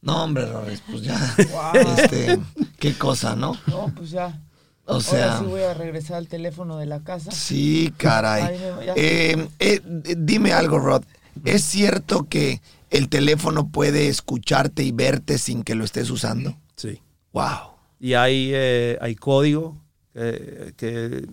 [0.02, 1.18] No, hombre, Rorris, pues ya.
[1.50, 1.96] Wow.
[1.96, 2.38] Este,
[2.78, 3.56] qué cosa, ¿no?
[3.66, 4.40] No, pues ya.
[4.84, 7.30] O Ahora sea, sí voy a regresar al teléfono de la casa.
[7.30, 8.42] sí, caray.
[8.42, 8.88] Ay.
[8.96, 9.80] Eh, eh,
[10.16, 11.04] dime algo, Rod.
[11.44, 12.60] ¿Es cierto que
[12.90, 16.56] el teléfono puede escucharte y verte sin que lo estés usando?
[16.76, 17.00] Sí.
[17.32, 17.74] Wow.
[17.98, 19.76] Y hay, eh, hay código
[20.12, 21.26] que, que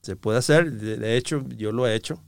[0.00, 0.72] se puede hacer.
[0.72, 2.20] De, de hecho, yo lo he hecho.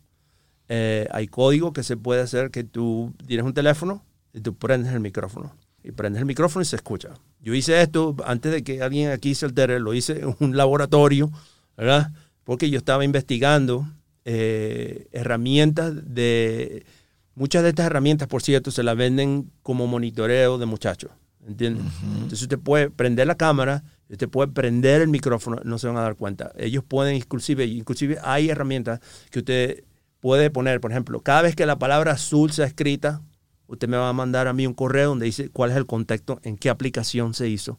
[0.69, 4.03] Eh, hay código que se puede hacer que tú tienes un teléfono
[4.33, 5.55] y tú prendes el micrófono.
[5.83, 7.11] Y prendes el micrófono y se escucha.
[7.41, 9.79] Yo hice esto antes de que alguien aquí se altere.
[9.79, 11.31] Lo hice en un laboratorio,
[11.77, 12.13] ¿verdad?
[12.45, 13.87] Porque yo estaba investigando
[14.25, 16.87] eh, herramientas de...
[17.35, 21.11] Muchas de estas herramientas, por cierto, se las venden como monitoreo de muchachos.
[21.47, 21.85] ¿Entiendes?
[22.15, 26.03] Entonces usted puede prender la cámara, usted puede prender el micrófono, no se van a
[26.03, 26.53] dar cuenta.
[26.57, 29.85] Ellos pueden, inclusive, inclusive hay herramientas que usted
[30.21, 33.21] puede poner, por ejemplo, cada vez que la palabra azul sea escrita,
[33.67, 36.41] usted me va a mandar a mí un correo donde dice cuál es el contexto,
[36.45, 37.79] en qué aplicación se hizo.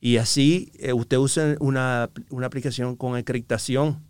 [0.00, 4.02] Y así eh, usted usa una, una aplicación con encriptación,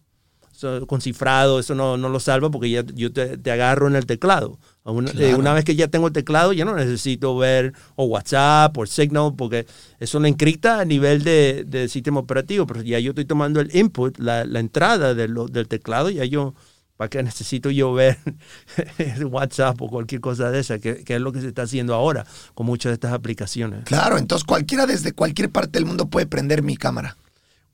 [0.86, 4.07] con cifrado, eso no, no lo salva porque ya yo te, te agarro en el
[4.07, 4.59] teclado.
[4.84, 8.76] Una, eh, una vez que ya tengo el teclado, ya no necesito ver o WhatsApp
[8.78, 9.66] o Signal porque
[10.00, 13.74] eso lo encripta a nivel de, de sistema operativo, pero ya yo estoy tomando el
[13.76, 16.55] input, la, la entrada de lo- del teclado, ya yo,
[16.96, 18.18] ¿para qué necesito yo ver
[19.30, 20.78] WhatsApp o cualquier cosa de esa?
[20.78, 23.84] Que, que es lo que se está haciendo ahora con muchas de estas aplicaciones.
[23.84, 27.16] Claro, entonces cualquiera desde cualquier parte del mundo puede prender mi cámara.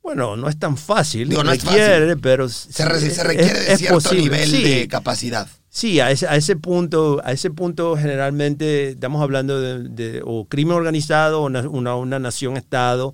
[0.01, 3.77] Bueno, no es tan fácil, Digo, no es requiere, pero Se, re- se requiere de
[3.77, 4.63] cierto nivel sí.
[4.63, 5.47] de capacidad.
[5.71, 10.45] Sí, a ese, a ese punto, a ese punto generalmente estamos hablando de, de o
[10.45, 13.13] crimen organizado o una, una, una nación-estado.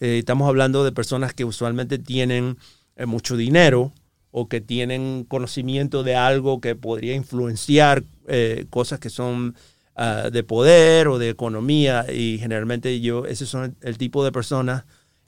[0.00, 2.58] Eh, estamos hablando de personas que usualmente tienen
[2.96, 3.92] eh, mucho dinero
[4.30, 9.56] o que tienen conocimiento de algo que podría influenciar eh, cosas que son
[9.96, 12.06] ah, de poder o de economía.
[12.12, 14.84] Y generalmente yo, esos son el, el tipo de personas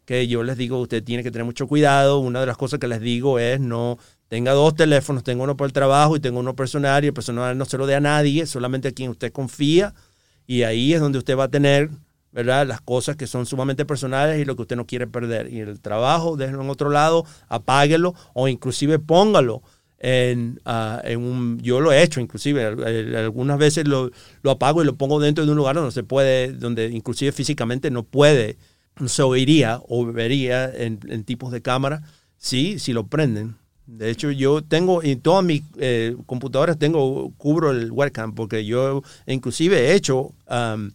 [0.09, 2.19] que yo les digo, usted tiene que tener mucho cuidado.
[2.21, 3.99] Una de las cosas que les digo es no
[4.29, 7.59] tenga dos teléfonos, tengo uno para el trabajo y tengo uno personal y el personal
[7.59, 9.93] no se lo dé a nadie, solamente a quien usted confía.
[10.47, 11.91] Y ahí es donde usted va a tener,
[12.33, 12.67] ¿verdad?
[12.67, 15.53] Las cosas que son sumamente personales y lo que usted no quiere perder.
[15.53, 19.61] Y el trabajo, déjelo en otro lado, apáguelo o inclusive póngalo
[19.99, 21.59] en, ah, en un...
[21.61, 25.21] Yo lo he hecho inclusive, al- al- algunas veces lo, lo apago y lo pongo
[25.21, 28.57] dentro de un lugar donde se puede, donde inclusive físicamente no puede,
[29.07, 32.03] se oiría o vería en, en tipos de cámara,
[32.37, 33.57] sí, si lo prenden.
[33.87, 39.03] De hecho, yo tengo, en todas mis eh, computadoras tengo, cubro el webcam, porque yo
[39.27, 40.93] inclusive he hecho am,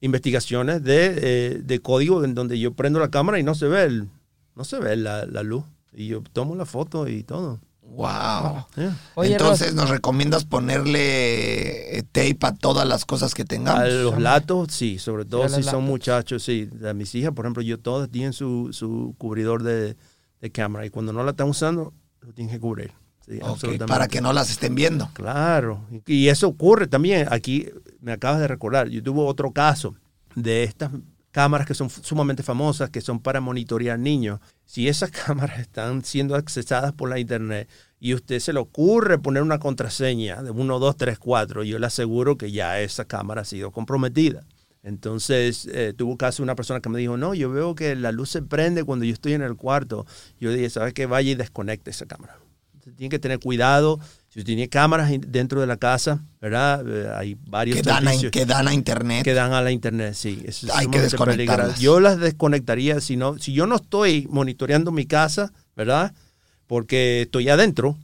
[0.00, 3.82] investigaciones de, eh, de código en donde yo prendo la cámara y no se ve,
[3.82, 4.08] el,
[4.54, 5.64] no se ve la, la luz.
[5.92, 7.58] Y yo tomo la foto y todo.
[7.96, 8.66] Wow.
[8.76, 8.96] Yeah.
[9.14, 13.82] Oye, Entonces, ¿nos recomiendas ponerle eh, tape a todas las cosas que tengamos?
[13.82, 16.68] A los latos, sí, sobre todo si son muchachos, sí.
[16.86, 19.96] A mis hijas, por ejemplo, yo todas tienen su, su cubridor de,
[20.40, 22.92] de cámara y cuando no la están usando, lo tienen que cubrir.
[23.26, 23.86] Sí, Ok, absolutamente.
[23.86, 25.10] para que no las estén viendo.
[25.14, 27.26] Claro, y y eso ocurre también.
[27.30, 27.68] Aquí
[28.00, 29.94] me acabas de recordar, yo tuve otro caso
[30.34, 30.90] de estas
[31.32, 34.40] cámaras que son sumamente famosas, que son para monitorear niños.
[34.64, 37.68] Si esas cámaras están siendo accesadas por la internet
[37.98, 41.86] y usted se le ocurre poner una contraseña de 1, 2, 3, 4, yo le
[41.86, 44.44] aseguro que ya esa cámara ha sido comprometida.
[44.82, 48.30] Entonces, eh, tuvo caso una persona que me dijo, no, yo veo que la luz
[48.30, 50.06] se prende cuando yo estoy en el cuarto.
[50.38, 51.06] Yo dije, ¿sabes qué?
[51.06, 52.38] Vaya y desconecte esa cámara.
[52.76, 53.98] Usted tiene que tener cuidado.
[54.28, 56.84] Si usted tiene cámaras dentro de la casa, ¿verdad?
[56.86, 59.24] Eh, hay varios Que dan, a, que dan a internet.
[59.24, 60.40] que dan a la internet, sí.
[60.46, 61.56] Eso Hay que desconectarlas.
[61.56, 61.80] peligroso.
[61.82, 66.14] Yo las desconectaría si no, si yo no estoy monitoreando mi casa, ¿verdad?
[66.66, 67.96] Porque estoy adentro,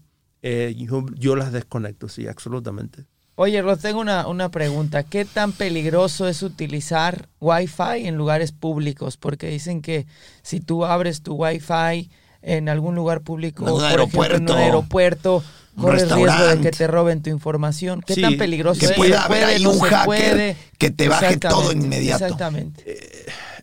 [0.42, 3.04] eh, yo, yo las desconecto, sí, absolutamente.
[3.34, 5.02] Oye, Ros, tengo una, una pregunta.
[5.04, 9.16] ¿Qué tan peligroso es utilizar Wi-Fi en lugares públicos?
[9.16, 10.06] Porque dicen que
[10.42, 12.10] si tú abres tu Wi-Fi
[12.42, 15.42] en algún lugar público, En un por ejemplo, en aeropuerto, un aeropuerto,
[15.76, 18.02] corres riesgo de que te roben tu información.
[18.02, 18.92] ¿Qué Sí, tan peligroso que es?
[18.92, 20.56] pueda ¿Se haber ahí un hacker puede?
[20.78, 22.24] que te baje todo Exactamente, inmediato.
[22.24, 22.84] Exactamente.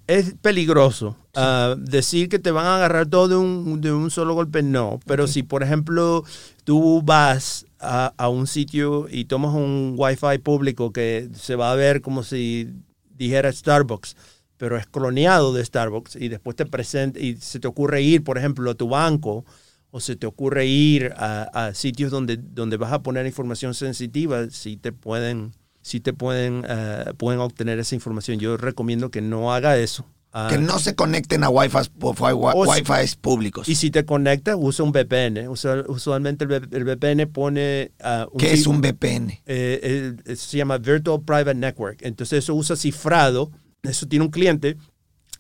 [0.10, 1.16] Es peligroso.
[1.36, 5.00] Ah, decir que te van a agarrar todo de un, de un solo golpe, no.
[5.06, 6.24] Pero si, por ejemplo,
[6.64, 11.76] tú vas a, a un sitio y tomas un Wi-Fi público que se va a
[11.76, 12.70] ver como si
[13.12, 14.16] dijera Starbucks,
[14.58, 18.40] pero es cloneado de Starbucks y después te presenta y se te ocurre ir, por
[18.40, 19.46] ejemplo, a tu banco
[19.92, 24.50] o se te ocurre ir a, a sitios donde, donde vas a poner información sensitiva,
[24.50, 25.52] si te pueden,
[25.90, 28.38] si te pueden, eh, pueden obtener esa información.
[28.38, 30.06] Yo recomiendo que no haga eso.
[30.32, 33.68] Ah, Que no se conecten a Wi-Fi, wi públicos.
[33.68, 35.48] y si te conectas, usa un VPN.
[35.48, 37.92] Usualmente el, VPN pone...
[38.02, 39.32] ah, ¿Qué es un VPN?
[39.48, 42.04] eh, eh, se llama Virtual Private Network.
[42.04, 43.50] Entonces eso usa cifrado
[43.82, 44.78] Eso tiene un cliente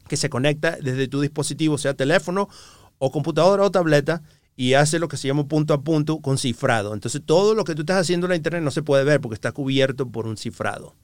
[0.07, 2.49] que se conecta desde tu dispositivo, sea teléfono
[2.97, 4.23] o computadora o tableta,
[4.61, 6.93] y hace lo que se llama punto a punto con cifrado.
[6.93, 9.35] Entonces todo lo que tú estás haciendo en la internet no se puede ver porque
[9.35, 10.95] está cubierto por un cifrado.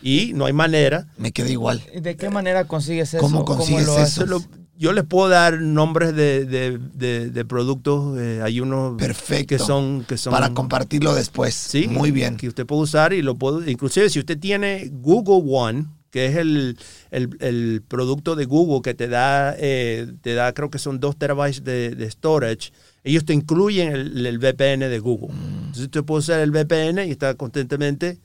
[0.00, 1.08] Y no hay manera.
[1.18, 1.82] Me queda igual.
[2.00, 3.20] ¿De qué manera consigues eso?
[3.20, 4.24] ¿Cómo consigues lo eso?
[4.26, 4.40] Lo-
[4.78, 8.16] yo les puedo dar nombres de, de- de- de productos.
[8.20, 9.48] eh, hay unos Perfecto.
[9.48, 11.54] que son que son Para compartirlo después.
[11.54, 12.36] Sí, Muy bien.
[12.36, 13.68] Que usted puede usar y lo puedo.
[13.68, 16.78] Inclusive si usted tiene Google One, que es el,
[17.10, 21.16] el- el producto de Google que te da, eh, te da creo que son 2
[21.16, 22.70] terabytes de, de storage,
[23.04, 25.34] ellos te incluyen el, el VPN de Google.
[25.34, 25.58] Mm.
[25.58, 28.18] Entonces usted puede usar el VPN y está constantemente,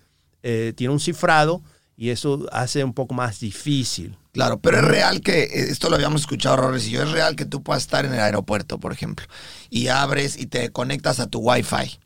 [0.43, 1.61] eh, tiene un cifrado
[1.95, 4.15] y eso hace un poco más difícil.
[4.31, 7.35] Claro, pero es real que, eh, esto lo habíamos escuchado, Rores y yo, es real
[7.35, 9.25] que tú puedas estar en el aeropuerto, por ejemplo,
[9.71, 11.99] y abres y te conectas a tu Wi-Fi.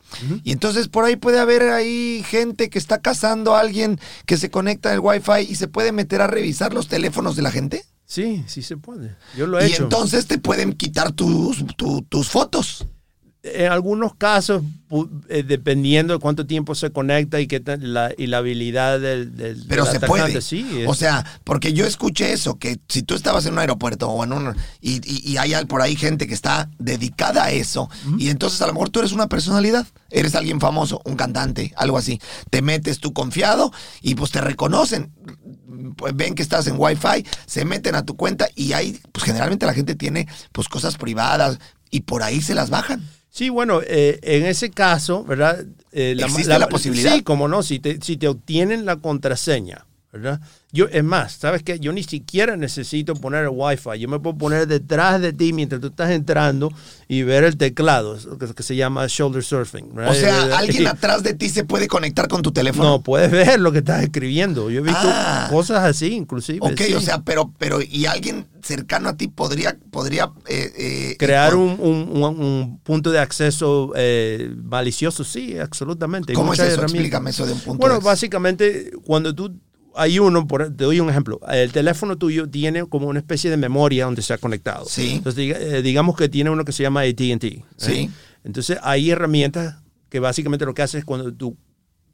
[0.44, 4.50] Y entonces por ahí puede haber ahí gente que está cazando a alguien que se
[4.50, 7.84] conecta al Wi-Fi y se puede meter a revisar los teléfonos de la gente.
[8.12, 9.16] Sí, sí se puede.
[9.34, 9.84] Yo lo he Y hecho.
[9.84, 12.84] entonces te pueden quitar tus, tu- tus fotos.
[13.44, 14.62] En algunos casos,
[15.28, 19.36] eh, dependiendo de cuánto tiempo se conecta y, qué tan- la, y la habilidad del,
[19.36, 20.40] del- Pero del se puede.
[20.40, 24.22] sí, O sea, porque yo escuché eso, que si tú estabas en un aeropuerto o
[24.22, 24.54] en un...
[24.80, 28.66] Y, y- y hay por ahí gente que está dedicada a eso, y entonces a
[28.68, 32.20] lo mejor tú eres una personalidad, eres alguien famoso, un cantante, algo así.
[32.50, 33.72] Te metes tú confiado
[34.02, 35.10] y pues te reconocen.
[35.96, 39.66] Pues ven que estás en Wi-Fi, se meten a tu cuenta y ahí, pues generalmente
[39.66, 41.58] la gente tiene pues cosas privadas
[41.90, 43.02] y por ahí se las bajan.
[43.32, 45.64] Sí, bueno, eh, en ese caso, ¿verdad?
[45.90, 47.14] Eh, ¿Existe la posibilidad?
[47.14, 50.38] Sí, como no, si te, si te obtienen la contraseña, ¿verdad?
[50.74, 51.78] Yo, es más, ¿sabes qué?
[51.78, 53.98] Yo ni siquiera necesito poner el Wi-Fi.
[53.98, 56.72] Yo me puedo poner detrás de ti mientras tú estás entrando
[57.08, 58.16] y ver el teclado,
[58.56, 59.94] que, se llama shoulder surfing.
[59.94, 60.12] ¿verdad?
[60.12, 62.88] O sea, Eh, alguien eh, atrás de ti se puede conectar con tu teléfono.
[62.88, 64.70] No, puedes ver lo que estás escribiendo.
[64.70, 65.48] Yo he visto Ah.
[65.50, 66.58] cosas así, inclusive.
[66.62, 66.94] Ok, sí.
[66.94, 71.56] o sea, pero, pero, y alguien cercano a ti podría, podría eh, eh, crear eh,
[71.56, 76.32] un, un- un- un punto de acceso eh, malicioso, sí, absolutamente.
[76.32, 76.80] ¿Cómo es eso?
[76.82, 79.52] Explícame eso de un punto Bueno, de- básicamente, cuando tú
[79.96, 83.56] hay uno, por, te doy un ejemplo, el teléfono tuyo tiene como una especie de
[83.56, 84.84] memoria donde se ha conectado.
[84.86, 85.12] Sí.
[85.16, 87.46] Entonces, diga- eh, digamos que tiene uno que se llama AT&T.
[87.46, 87.64] ¿eh?
[87.76, 88.10] Sí.
[88.44, 89.76] Entonces, hay herramientas
[90.08, 91.56] que básicamente lo que hace es cuando tu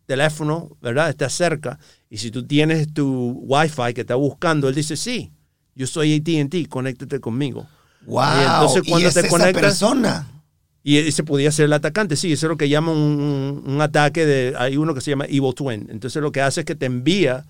[0.06, 1.10] teléfono, ¿verdad?
[1.10, 5.32] Está cerca y si tú tienes tu Wi-Fi que está buscando, él dice, sí,
[5.74, 7.66] yo soy AT&T, conéctate conmigo.
[8.06, 8.22] Wow.
[8.24, 10.32] Y entonces, y cuando es te esa conectas- persona.
[10.84, 14.24] Y ese podía ser el atacante, sí, eso es lo que llaman un, un ataque
[14.24, 15.86] de, hay uno que se llama Evil Twin.
[15.90, 17.44] Entonces lo que hace es que te envía,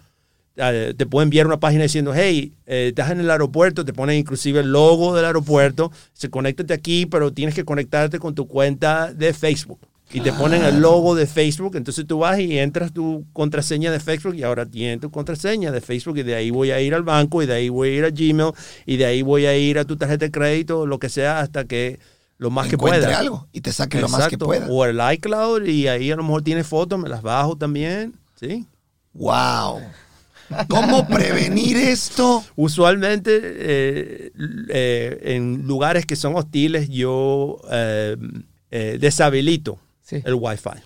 [0.58, 4.16] eh, te puede enviar una página diciendo, hey, eh, estás en el aeropuerto, te pone
[4.16, 9.12] inclusive el logo del aeropuerto, se conéctate aquí, pero tienes que conectarte con tu cuenta
[9.12, 9.78] de Facebook.
[10.10, 14.00] Y te ponen el logo de Facebook, entonces tú vas y entras tu contraseña de
[14.00, 17.02] Facebook y ahora tienes tu contraseña de Facebook y de ahí voy a ir al
[17.02, 18.52] banco y de ahí voy a ir a Gmail
[18.86, 21.66] y de ahí voy a ir a tu tarjeta de crédito, lo que sea, hasta
[21.66, 21.98] que
[22.38, 23.18] lo más que pueda.
[23.18, 24.66] algo y te saque lo más que pueda.
[24.70, 28.14] O el iCloud y ahí a lo mejor tiene fotos, me las bajo también.
[28.40, 28.64] Sí.
[29.12, 29.82] Wow.
[30.68, 32.44] ¿Cómo prevenir esto?
[32.56, 34.32] Usualmente eh,
[34.70, 38.16] eh, en lugares que son hostiles yo eh,
[38.70, 40.16] eh, deshabilito Sí.
[40.24, 40.80] el Wi-Fi.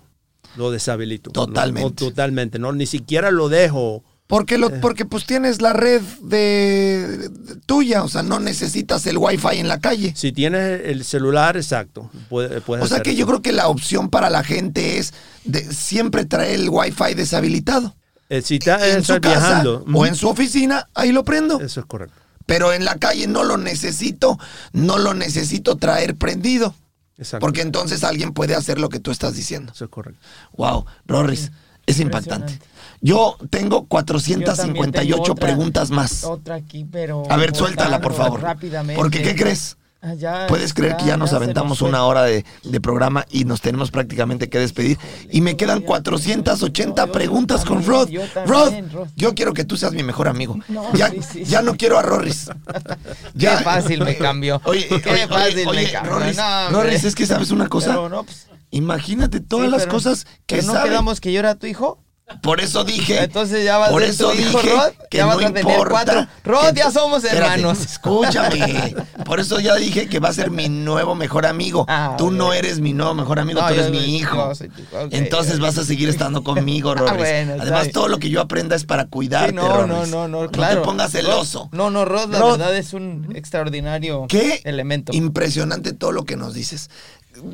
[0.57, 1.31] Lo deshabilito.
[1.35, 1.89] No- Totalmente.
[1.89, 2.59] no, totalmente.
[2.59, 4.03] No, ni siquiera lo dejo.
[4.27, 9.19] Porque, lo, porque pues tienes la red de, de- tuya, o sea, no necesitas el
[9.19, 10.13] wifi en la calle.
[10.17, 12.11] Si tienes el celular, exacto.
[12.31, 13.19] Puede, puedes O sea que eso.
[13.21, 15.13] yo creo que la opción para la gente es
[15.45, 17.95] de siempre traer el wifi deshabilitado.
[18.33, 19.62] Eh, si estás en su casa
[19.93, 21.61] o en su oficina, ahí lo prendo.
[21.61, 22.16] Eso es correcto.
[22.47, 24.39] Pero en la calle no lo necesito,
[24.72, 26.74] no lo necesito traer prendido.
[27.18, 27.45] Exacto.
[27.45, 29.72] Porque entonces alguien puede hacer lo que tú estás diciendo.
[29.74, 30.18] Eso es correcto.
[30.57, 31.53] Wow, Rorris,
[31.85, 32.59] es impactante.
[33.03, 36.24] Yo tengo Yo 458 también tengo otra- preguntas más.
[36.24, 37.24] Otra aquí, pero.
[37.30, 38.41] A ver, suéltala, por favor.
[38.41, 38.95] Rápidamente.
[38.99, 39.76] Porque, ¿qué crees?
[40.05, 43.61] Ah, ya, Puedes creer que ya nos aventamos una hora de, de programa y nos
[43.61, 44.98] tenemos prácticamente que despedir.
[45.30, 48.09] Y me quedan 480 Yo preguntas con Rod.
[48.09, 49.07] yo Rod, también, Rod.
[49.14, 50.59] yo quiero que tú seas mi mejor amigo.
[50.66, 51.66] No, Ya, sí, sí, ya sí.
[51.66, 52.50] no quiero a Rorris.
[53.38, 54.61] Qué fácil me cambió.
[54.64, 56.12] Oye, Qué oye, fácil oye, me cambió.
[56.18, 57.90] Rorris, No, es que sabes una cosa.
[57.90, 60.88] Pero no, pues, Imagínate todas sí, las cosas que pero no sabe.
[60.88, 62.03] quedamos que yo era tu hijo.
[62.43, 63.23] Por eso dije.
[63.25, 64.93] Entonces ya vas por a ser eso tu hijo, dije Rod.
[65.11, 65.91] que ya vas no a tener importa.
[65.91, 66.27] cuatro.
[66.45, 67.81] Rod, ya somos Espérate, hermanos.
[67.81, 68.95] Escúchame.
[69.27, 71.85] Por eso ya dije que va a ser mi nuevo mejor amigo.
[71.89, 72.33] Ah, tú ok.
[72.33, 74.37] no eres mi nuevo mejor amigo, No, tú eres yo- mi hijo.
[74.49, 75.61] yo soy tu hijo, ok, Entonces ok.
[75.61, 77.12] vas a seguir estando conmigo, Rorris.
[77.12, 80.27] Ah, bueno, Además, todo lo que yo aprenda es para cuidarte, Sí, no, no, no,
[80.27, 80.77] no, claro.
[80.77, 81.64] No te pongas celoso.
[81.70, 85.12] Rod- no, no, Rod, la Rod, verdad es un extraordinario Qué elemento.
[85.12, 86.89] impresionante todo lo que nos dices.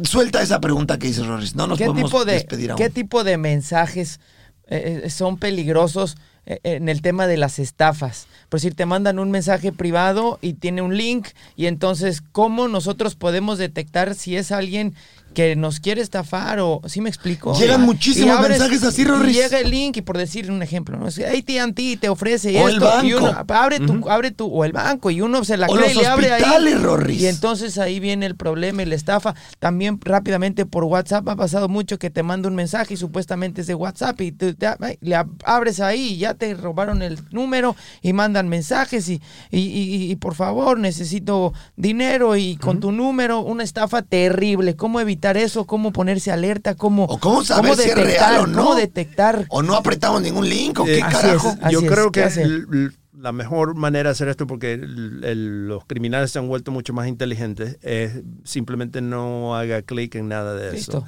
[0.03, 1.55] Suelta esa pregunta que dice Rorris.
[1.55, 2.79] No nos ¿Qué podemos tipo de, despedir aún.
[2.79, 4.21] ¿Qué tipo de mensajes
[4.71, 8.27] eh, eh, son peligrosos eh, en el tema de las estafas.
[8.49, 13.15] Por decir, te mandan un mensaje privado y tiene un link y entonces, ¿cómo nosotros
[13.15, 14.95] podemos detectar si es alguien
[15.39, 17.57] que nos quiere estafar o ¿sí me explico?
[17.57, 19.37] Llegan Y muchísimos abres- mensajes así, y Rorris.
[19.37, 21.07] llega el link y por decir un ejemplo, ¿no?
[21.07, 23.25] Es que AT&T te ofrece O el esto y banco.
[23.29, 25.97] uno abre tu abre tu o el banco y uno se la O cree los
[25.97, 26.75] y le abre ahí.
[26.75, 27.21] Rorris.
[27.21, 29.37] Y entonces ahí viene el problema y la estafa.
[29.61, 33.69] También rápidamente por WhatsApp ha pasado mucho que te manda un mensaje y supuestamente es
[33.69, 34.67] de WhatsApp y tú te-
[35.03, 39.21] le ab- abres ahí y ya te robaron el número y mandan mensajes y,
[39.53, 44.75] y, y- y por favor necesito dinero y con tu número, una estafa terrible.
[44.75, 45.67] ¿Cómo evitar eso?
[45.67, 46.75] ¿Cómo ponerse alerta?
[46.77, 48.59] ¿Cómo, O cómo saber si es real o no.
[48.59, 49.45] ¿Cómo detectar?
[49.51, 51.49] O no apretamos ningún link, o qué Eh, así carajo.
[51.65, 51.71] es.
[51.73, 56.31] Yo creo ¿qué que la mejor manera de hacer esto, porque el- el- los criminales
[56.31, 60.99] se han vuelto mucho más inteligentes, es simplemente no haga clic en nada de Listo.
[60.99, 61.07] eso.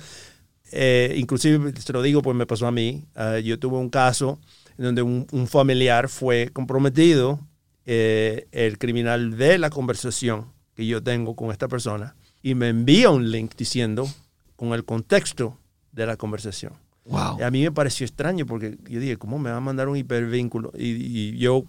[0.73, 3.07] Eh, inclusive, se lo digo, pues me pasó a mí.
[3.15, 4.39] Ah, yo tuve un caso
[4.77, 7.41] donde un, un familiar fue comprometido.
[7.87, 13.11] eh, el criminal ve la conversación que yo tengo con esta persona y me envía
[13.11, 14.09] un link diciendo
[14.57, 15.57] con el contexto
[15.93, 16.73] de la conversación.
[17.07, 17.43] Wow.
[17.43, 20.71] A mí me pareció extraño porque yo dije, ¿cómo me va a mandar un hipervínculo?
[20.77, 20.87] Y,
[21.35, 21.65] y yo,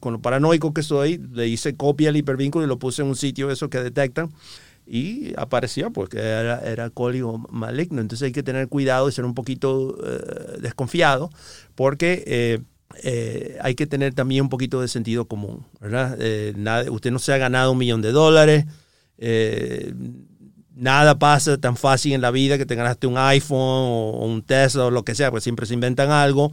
[0.00, 3.16] con lo paranoico que soy, le hice copia al hipervínculo y lo puse en un
[3.16, 4.30] sitio eso que detectan.
[4.86, 8.00] Y apareció porque era, era código maligno.
[8.00, 11.30] Entonces hay que tener cuidado y ser un poquito eh, desconfiado
[11.74, 12.60] porque eh,
[13.02, 15.66] eh, hay que tener también un poquito de sentido común.
[15.80, 16.16] ¿verdad?
[16.20, 18.66] Eh, nada- usted no se ha ganado un millón de dólares.
[19.18, 19.92] Eh,
[20.74, 24.84] nada pasa tan fácil en la vida que te ganaste un iPhone o, un Tesla
[24.84, 26.52] o lo que sea, pues siempre se inventan algo.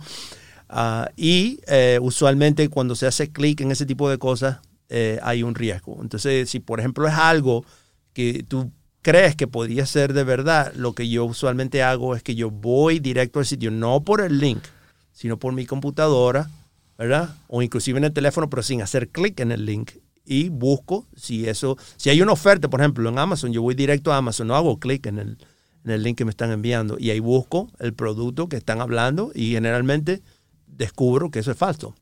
[0.69, 4.59] Ah, y eh, usualmente cuando se hace clic en ese tipo de cosas
[4.89, 5.99] eh, hay un riesgo.
[6.01, 7.65] Entonces, si por ejemplo es algo
[8.13, 12.35] que tú crees que podría ser de verdad, lo que yo usualmente hago es que
[12.35, 14.63] yo voy directo al sitio, no por el link,
[15.11, 16.49] sino por mi computadora,
[16.97, 17.35] ¿verdad?
[17.47, 19.91] O inclusive en el teléfono, pero sin hacer clic en el link.
[20.25, 24.13] Y busco si eso, si hay una oferta, por ejemplo, en Amazon, yo voy directo
[24.13, 25.37] a Amazon, no hago clic en el,
[25.83, 26.97] en el link que me están enviando.
[26.99, 30.21] Y ahí busco el producto que están hablando y generalmente
[30.67, 31.93] descubro que eso es falso.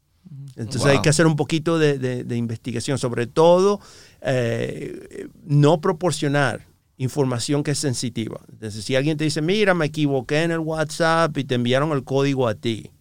[0.56, 0.92] Entonces Wow.
[0.92, 3.80] hay que hacer un poquito de, de- de investigación, sobre todo
[4.22, 6.68] eh, no proporcionar
[6.98, 8.40] información que es sensitiva.
[8.52, 12.04] Entonces, si alguien te dice, mira, me equivoqué en el WhatsApp y te enviaron el
[12.04, 12.92] código a ti,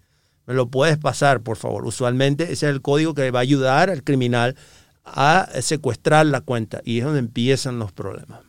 [0.46, 1.84] me lo puedes pasar, por favor.
[1.86, 4.56] Usualmente ese es el código que va a ayudar al criminal
[5.14, 8.40] a secuestrar la cuenta y es donde empiezan los problemas.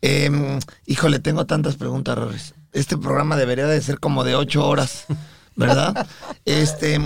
[0.00, 2.54] Em, híjole, tengo tantas preguntas, Rorris.
[2.72, 5.06] Este programa debería de ser como de ocho horas,
[5.56, 6.06] ¿verdad?
[6.44, 7.00] este,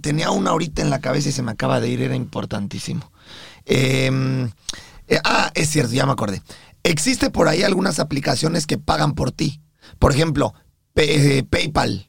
[0.00, 3.10] tenía una ahorita en la cabeza y se me acaba de ir, era importantísimo.
[3.64, 4.46] Em,
[5.08, 6.42] eh, ah, es cierto, ya me acordé.
[6.82, 9.60] Existe por ahí algunas aplicaciones que pagan por ti.
[9.98, 10.54] Por ejemplo,
[10.94, 12.08] eh, PayPal,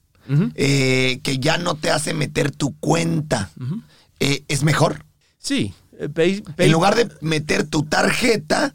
[0.55, 3.49] eh, que ya no te hace meter tu cuenta.
[4.19, 5.05] Eh, ¿Es mejor?
[5.39, 8.73] Sí, eh, Pay- Pay- En lugar de meter tu tarjeta,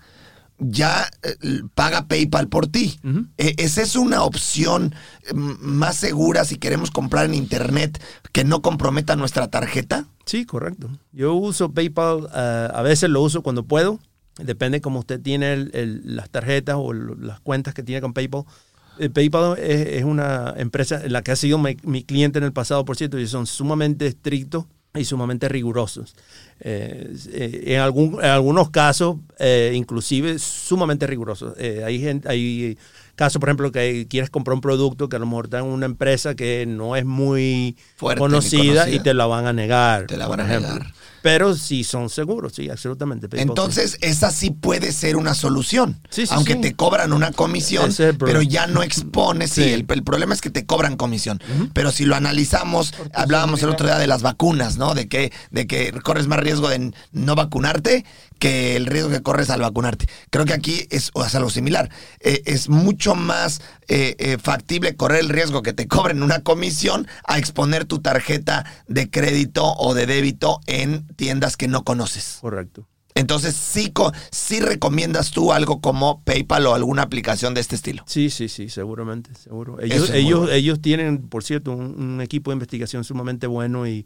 [0.58, 2.98] ya eh, paga PayPal por ti.
[3.02, 3.26] Ujú.
[3.38, 4.94] Eh, ¿Esa es una opción
[5.28, 8.00] eh, más segura si queremos comprar en Internet
[8.32, 10.06] que no comprometa nuestra tarjeta?
[10.26, 10.88] Sí, correcto.
[11.12, 13.98] Yo uso PayPal, eh, a veces lo uso cuando puedo.
[14.38, 18.44] Depende cómo usted tiene el- el- las tarjetas o las cuentas que tiene con PayPal.
[18.98, 22.44] Eh, PayPal es, es una empresa en la que ha sido mi, mi cliente en
[22.44, 24.66] el pasado, por cierto, y son sumamente estrictos
[25.00, 26.14] y sumamente rigurosos.
[26.60, 31.54] Eh, eh, en, algún, en algunos casos, eh, inclusive, sumamente rigurosos.
[31.58, 32.78] Eh, hay, gente, hay
[33.16, 35.86] casos, por ejemplo, que quieres comprar un producto que a lo mejor está en una
[35.86, 38.90] empresa que no es muy Fuerte, conocida, conocida.
[38.90, 40.06] y te la van a negar.
[40.06, 40.92] Te la van a negar.
[41.24, 43.30] Pero sí son seguros, sí, absolutamente.
[43.30, 45.98] PayPal, Entonces, esa sí puede ser una solución.
[46.10, 49.56] Sí, sí, Aunque te cobran una comisión, es pero ya no expones.
[49.56, 51.40] El, el problema es que te cobran comisión.
[51.72, 54.92] Pero si lo analizamos, hablábamos el otro día de las vacunas, ¿no?
[54.92, 58.04] De que, de que corres más riesgo de no vacunarte
[58.38, 60.06] que el riesgo que corres al vacunarte.
[60.28, 61.88] Creo que aquí es, o es algo similar.
[62.20, 67.06] Eh, es mucho más eh, eh, factible correr el riesgo que te cobren una comisión
[67.26, 72.38] a exponer tu tarjeta de crédito o de débito en tiendas que no conoces.
[72.40, 72.86] Correcto.
[73.16, 73.92] Entonces, sí,
[74.32, 78.02] sí recomiendas tú algo como PayPal o alguna aplicación de este estilo.
[78.08, 79.80] Sí, sí, sí, seguramente, seguro.
[79.80, 80.52] Ellos, es ellos, bueno.
[80.54, 84.04] ellos tienen, por cierto, un, un equipo de investigación sumamente bueno y,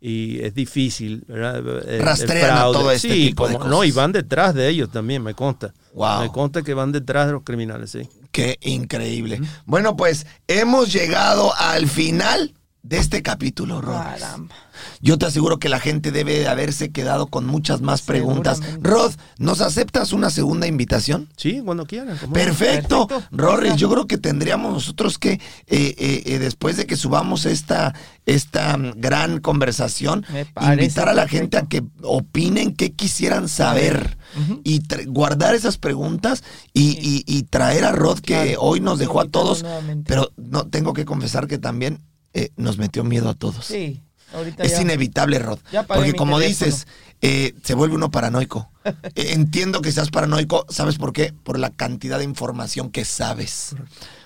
[0.00, 1.58] y es difícil, ¿verdad?
[1.58, 4.02] El- el Rastrean a todo este Sí, tipo de como- No, y cosas.
[4.02, 5.72] van detrás de ellos también, me consta.
[5.94, 6.22] Wow.
[6.22, 8.08] Me consta que van detrás de los criminales, sí.
[8.32, 9.40] Qué increíble.
[9.66, 12.54] Bueno, pues hemos llegado al final
[12.88, 13.94] de este capítulo, Rod.
[14.02, 14.54] Caramba.
[15.02, 18.60] Yo te aseguro que la gente debe de haberse quedado con muchas más preguntas.
[18.80, 21.28] Rod, ¿nos aceptas una segunda invitación?
[21.36, 22.16] Sí, cuando quieran.
[22.32, 23.06] Perfecto.
[23.08, 23.22] Perfecto.
[23.32, 27.92] Rorris, yo creo que tendríamos nosotros que, eh, eh, eh, después de que subamos esta,
[28.24, 30.24] esta mm, gran conversación,
[30.72, 31.28] invitar a la perfecto.
[31.38, 34.16] gente a que opinen qué quisieran saber
[34.64, 39.20] y guardar esas preguntas y, y- y traer a Rod que Claro, hoy nos dejó
[39.20, 40.04] a todos, nuevamente.
[40.08, 41.98] pero no tengo que confesar que también
[42.34, 43.64] eh, nos metió miedo a todos.
[43.66, 44.02] Sí,
[44.34, 44.82] ahorita Es ya.
[44.82, 45.58] inevitable, Rod.
[45.86, 46.66] Porque como teléfono.
[46.66, 46.86] dices,
[47.20, 48.70] eh, se vuelve uno paranoico.
[49.14, 50.64] Eh, Entiendo que seas paranoico.
[50.70, 51.34] ¿Sabes por qué?
[51.44, 53.76] Por la cantidad de información que sabes.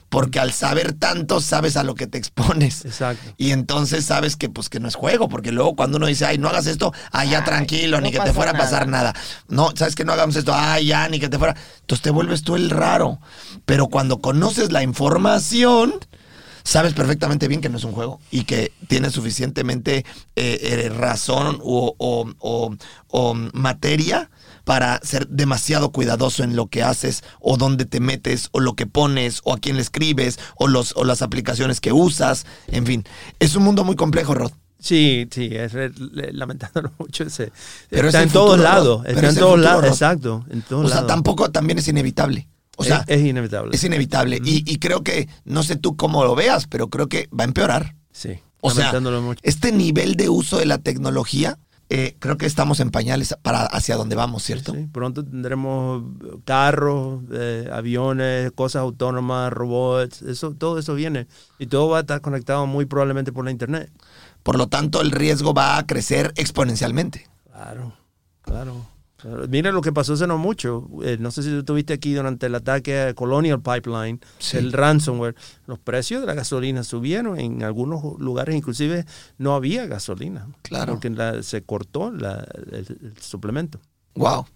[0.09, 2.85] Porque al saber tanto, sabes a lo que te expones.
[2.85, 3.33] Exacto.
[3.39, 6.37] Y entonces sabes que pues que no es juego, porque luego cuando uno dice, ay,
[6.39, 9.15] no hagas esto, ay, ya Ay, tranquilo, no ni que te fuera a pasar nada.
[9.49, 11.57] No, sabes que no hagamos esto, ay, ya, ni que te fuera.
[11.81, 13.21] Entonces te vuelves tú el raro.
[13.65, 15.95] Pero cuando conoces la información,
[16.65, 19.99] sabes perfectamente bien que no es un juego y que tienes suficientemente
[20.37, 22.77] eh, eh, razón o, o- o-
[23.09, 24.31] o materia
[24.65, 28.87] para ser demasiado cuidadoso en lo que haces o dónde te metes o lo que
[28.87, 32.47] pones o a quién le escribes o, los, o las aplicaciones que usas.
[32.69, 33.05] En fin,
[33.41, 34.53] es un mundo muy complejo, Rod.
[34.79, 35.93] Sí, sí, es re-
[36.33, 37.25] lamentándolo mucho.
[37.25, 37.53] Ese,
[37.89, 39.05] Pero es está el en todos lados.
[39.07, 39.85] Está es en todos lados.
[39.87, 40.45] Exacto.
[40.51, 41.09] En todos O sea, lados.
[41.09, 42.49] tampoco también es inevitable.
[42.83, 43.75] O sea, es, es inevitable.
[43.75, 44.39] es inevitable.
[44.45, 47.49] y, y creo que, no sé tú cómo lo veas, pero creo que va a
[47.49, 47.97] empeorar.
[48.13, 48.39] sí.
[48.65, 49.41] O sea, mucho.
[49.43, 51.59] este nivel de uso de la tecnología,
[51.91, 54.73] eh, creo que estamos en pañales para hacia donde vamos, ¿cierto?
[54.73, 56.05] Sí, pronto tendremos
[56.45, 61.27] carros, eh, aviones, cosas autónomas, robots, eso, todo eso viene.
[61.59, 63.91] Y todo va a estar conectado muy probablemente por la internet.
[64.45, 67.29] Por lo tanto, el riesgo va a crecer exponencialmente.
[67.51, 67.95] Claro,
[68.43, 68.87] claro.
[69.49, 70.89] Mira lo que pasó hace no mucho.
[71.03, 74.57] Eh, no sé si tú estuviste aquí durante el ataque a Colonial Pipeline, Sí.
[74.57, 75.35] el ransomware.
[75.67, 77.39] Los precios de la gasolina subieron.
[77.39, 79.05] En algunos lugares inclusive
[79.39, 80.49] no había gasolina.
[80.63, 80.95] Claro.
[80.95, 83.81] Porque la- se cortó la- el, el suplemento.
[84.15, 84.47] Wow.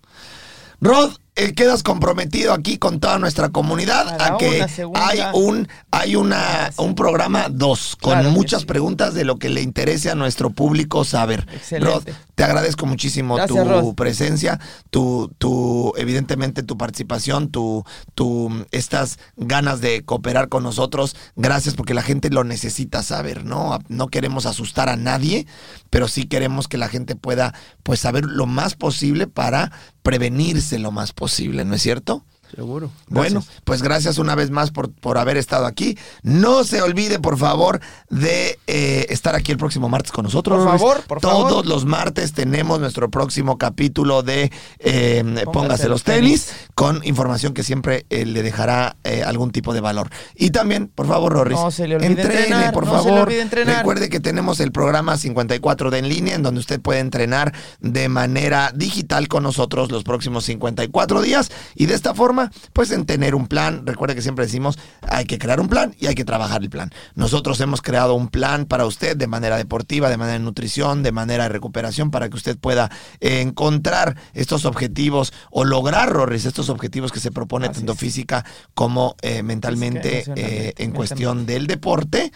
[0.81, 5.69] Rod, eh, quedas comprometido aquí con toda nuestra comunidad Para a que una hay un
[5.91, 8.67] hay una un programa 2 con Claro muchas sí.
[8.67, 11.47] preguntas de lo que le interese a nuestro público saber.
[11.53, 11.93] Excelente.
[11.93, 13.95] Rod, te agradezco muchísimo Gracias, tu Rod.
[13.95, 14.59] presencia,
[14.91, 17.85] tu tu evidentemente tu participación, tu
[18.15, 21.17] tu estas ganas de cooperar con nosotros.
[21.37, 23.79] Gracias porque la gente lo necesita saber, ¿no?
[23.89, 25.47] No queremos asustar a nadie,
[25.91, 29.71] pero sí queremos que la gente pueda pues saber lo más posible para
[30.07, 31.26] prevenirse lo más posible,
[31.65, 32.25] ¿no es cierto?
[32.57, 32.91] Seguro.
[33.09, 33.63] Bueno, Gracias.
[33.65, 35.99] pues gracias una vez más por, por haber estado aquí.
[36.23, 40.59] No se olvide, por favor, de eh, estar aquí el próximo martes con nosotros.
[40.65, 41.67] Por favor, por Todos favor.
[41.67, 46.71] los martes tenemos nuestro próximo capítulo de eh, Póngase, Póngase los tenis, tenis.
[46.75, 48.97] con información que siempre eh, le dejará
[49.27, 50.09] algún tipo de valor.
[50.35, 53.03] Y también, por favor, Rorris, No se le olvide entrene, entrenar, por no se le
[53.11, 53.29] favor.
[53.29, 53.77] olvide entrenar.
[53.77, 58.09] Recuerde que tenemos el programa 54 de en línea, en donde usted puede entrenar de
[58.09, 61.51] manera digital con nosotros los próximos 54 días.
[61.75, 63.87] Y de esta forma, pues en tener un plan.
[63.87, 66.91] Recuerde que siempre decimos, hay que crear un plan y hay que trabajar el plan.
[67.15, 71.13] Nosotros hemos creado un plan para usted de manera deportiva, de manera de nutrición, de
[71.13, 72.91] manera de recuperación, para que usted pueda
[73.21, 77.99] eh, encontrar estos objetivos o lograr, Rorris, estos objetivos que se propone Así tanto es.
[77.99, 78.45] física
[78.75, 82.33] como eh, mentalmente eh, en cuestión del deporte.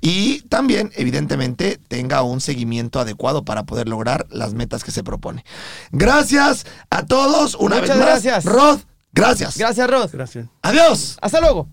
[0.00, 5.44] Y también, evidentemente, tenga un seguimiento adecuado para poder lograr las metas que se propone.
[5.92, 7.54] Gracias a todos.
[7.54, 8.06] Una Muchas vez más.
[8.06, 8.44] gracias.
[8.44, 8.80] Rod,
[9.14, 9.56] gracias.
[9.56, 10.10] Gracias, Rod.
[10.12, 10.46] Gracias.
[10.62, 11.16] Adiós.
[11.20, 11.68] Hasta luego.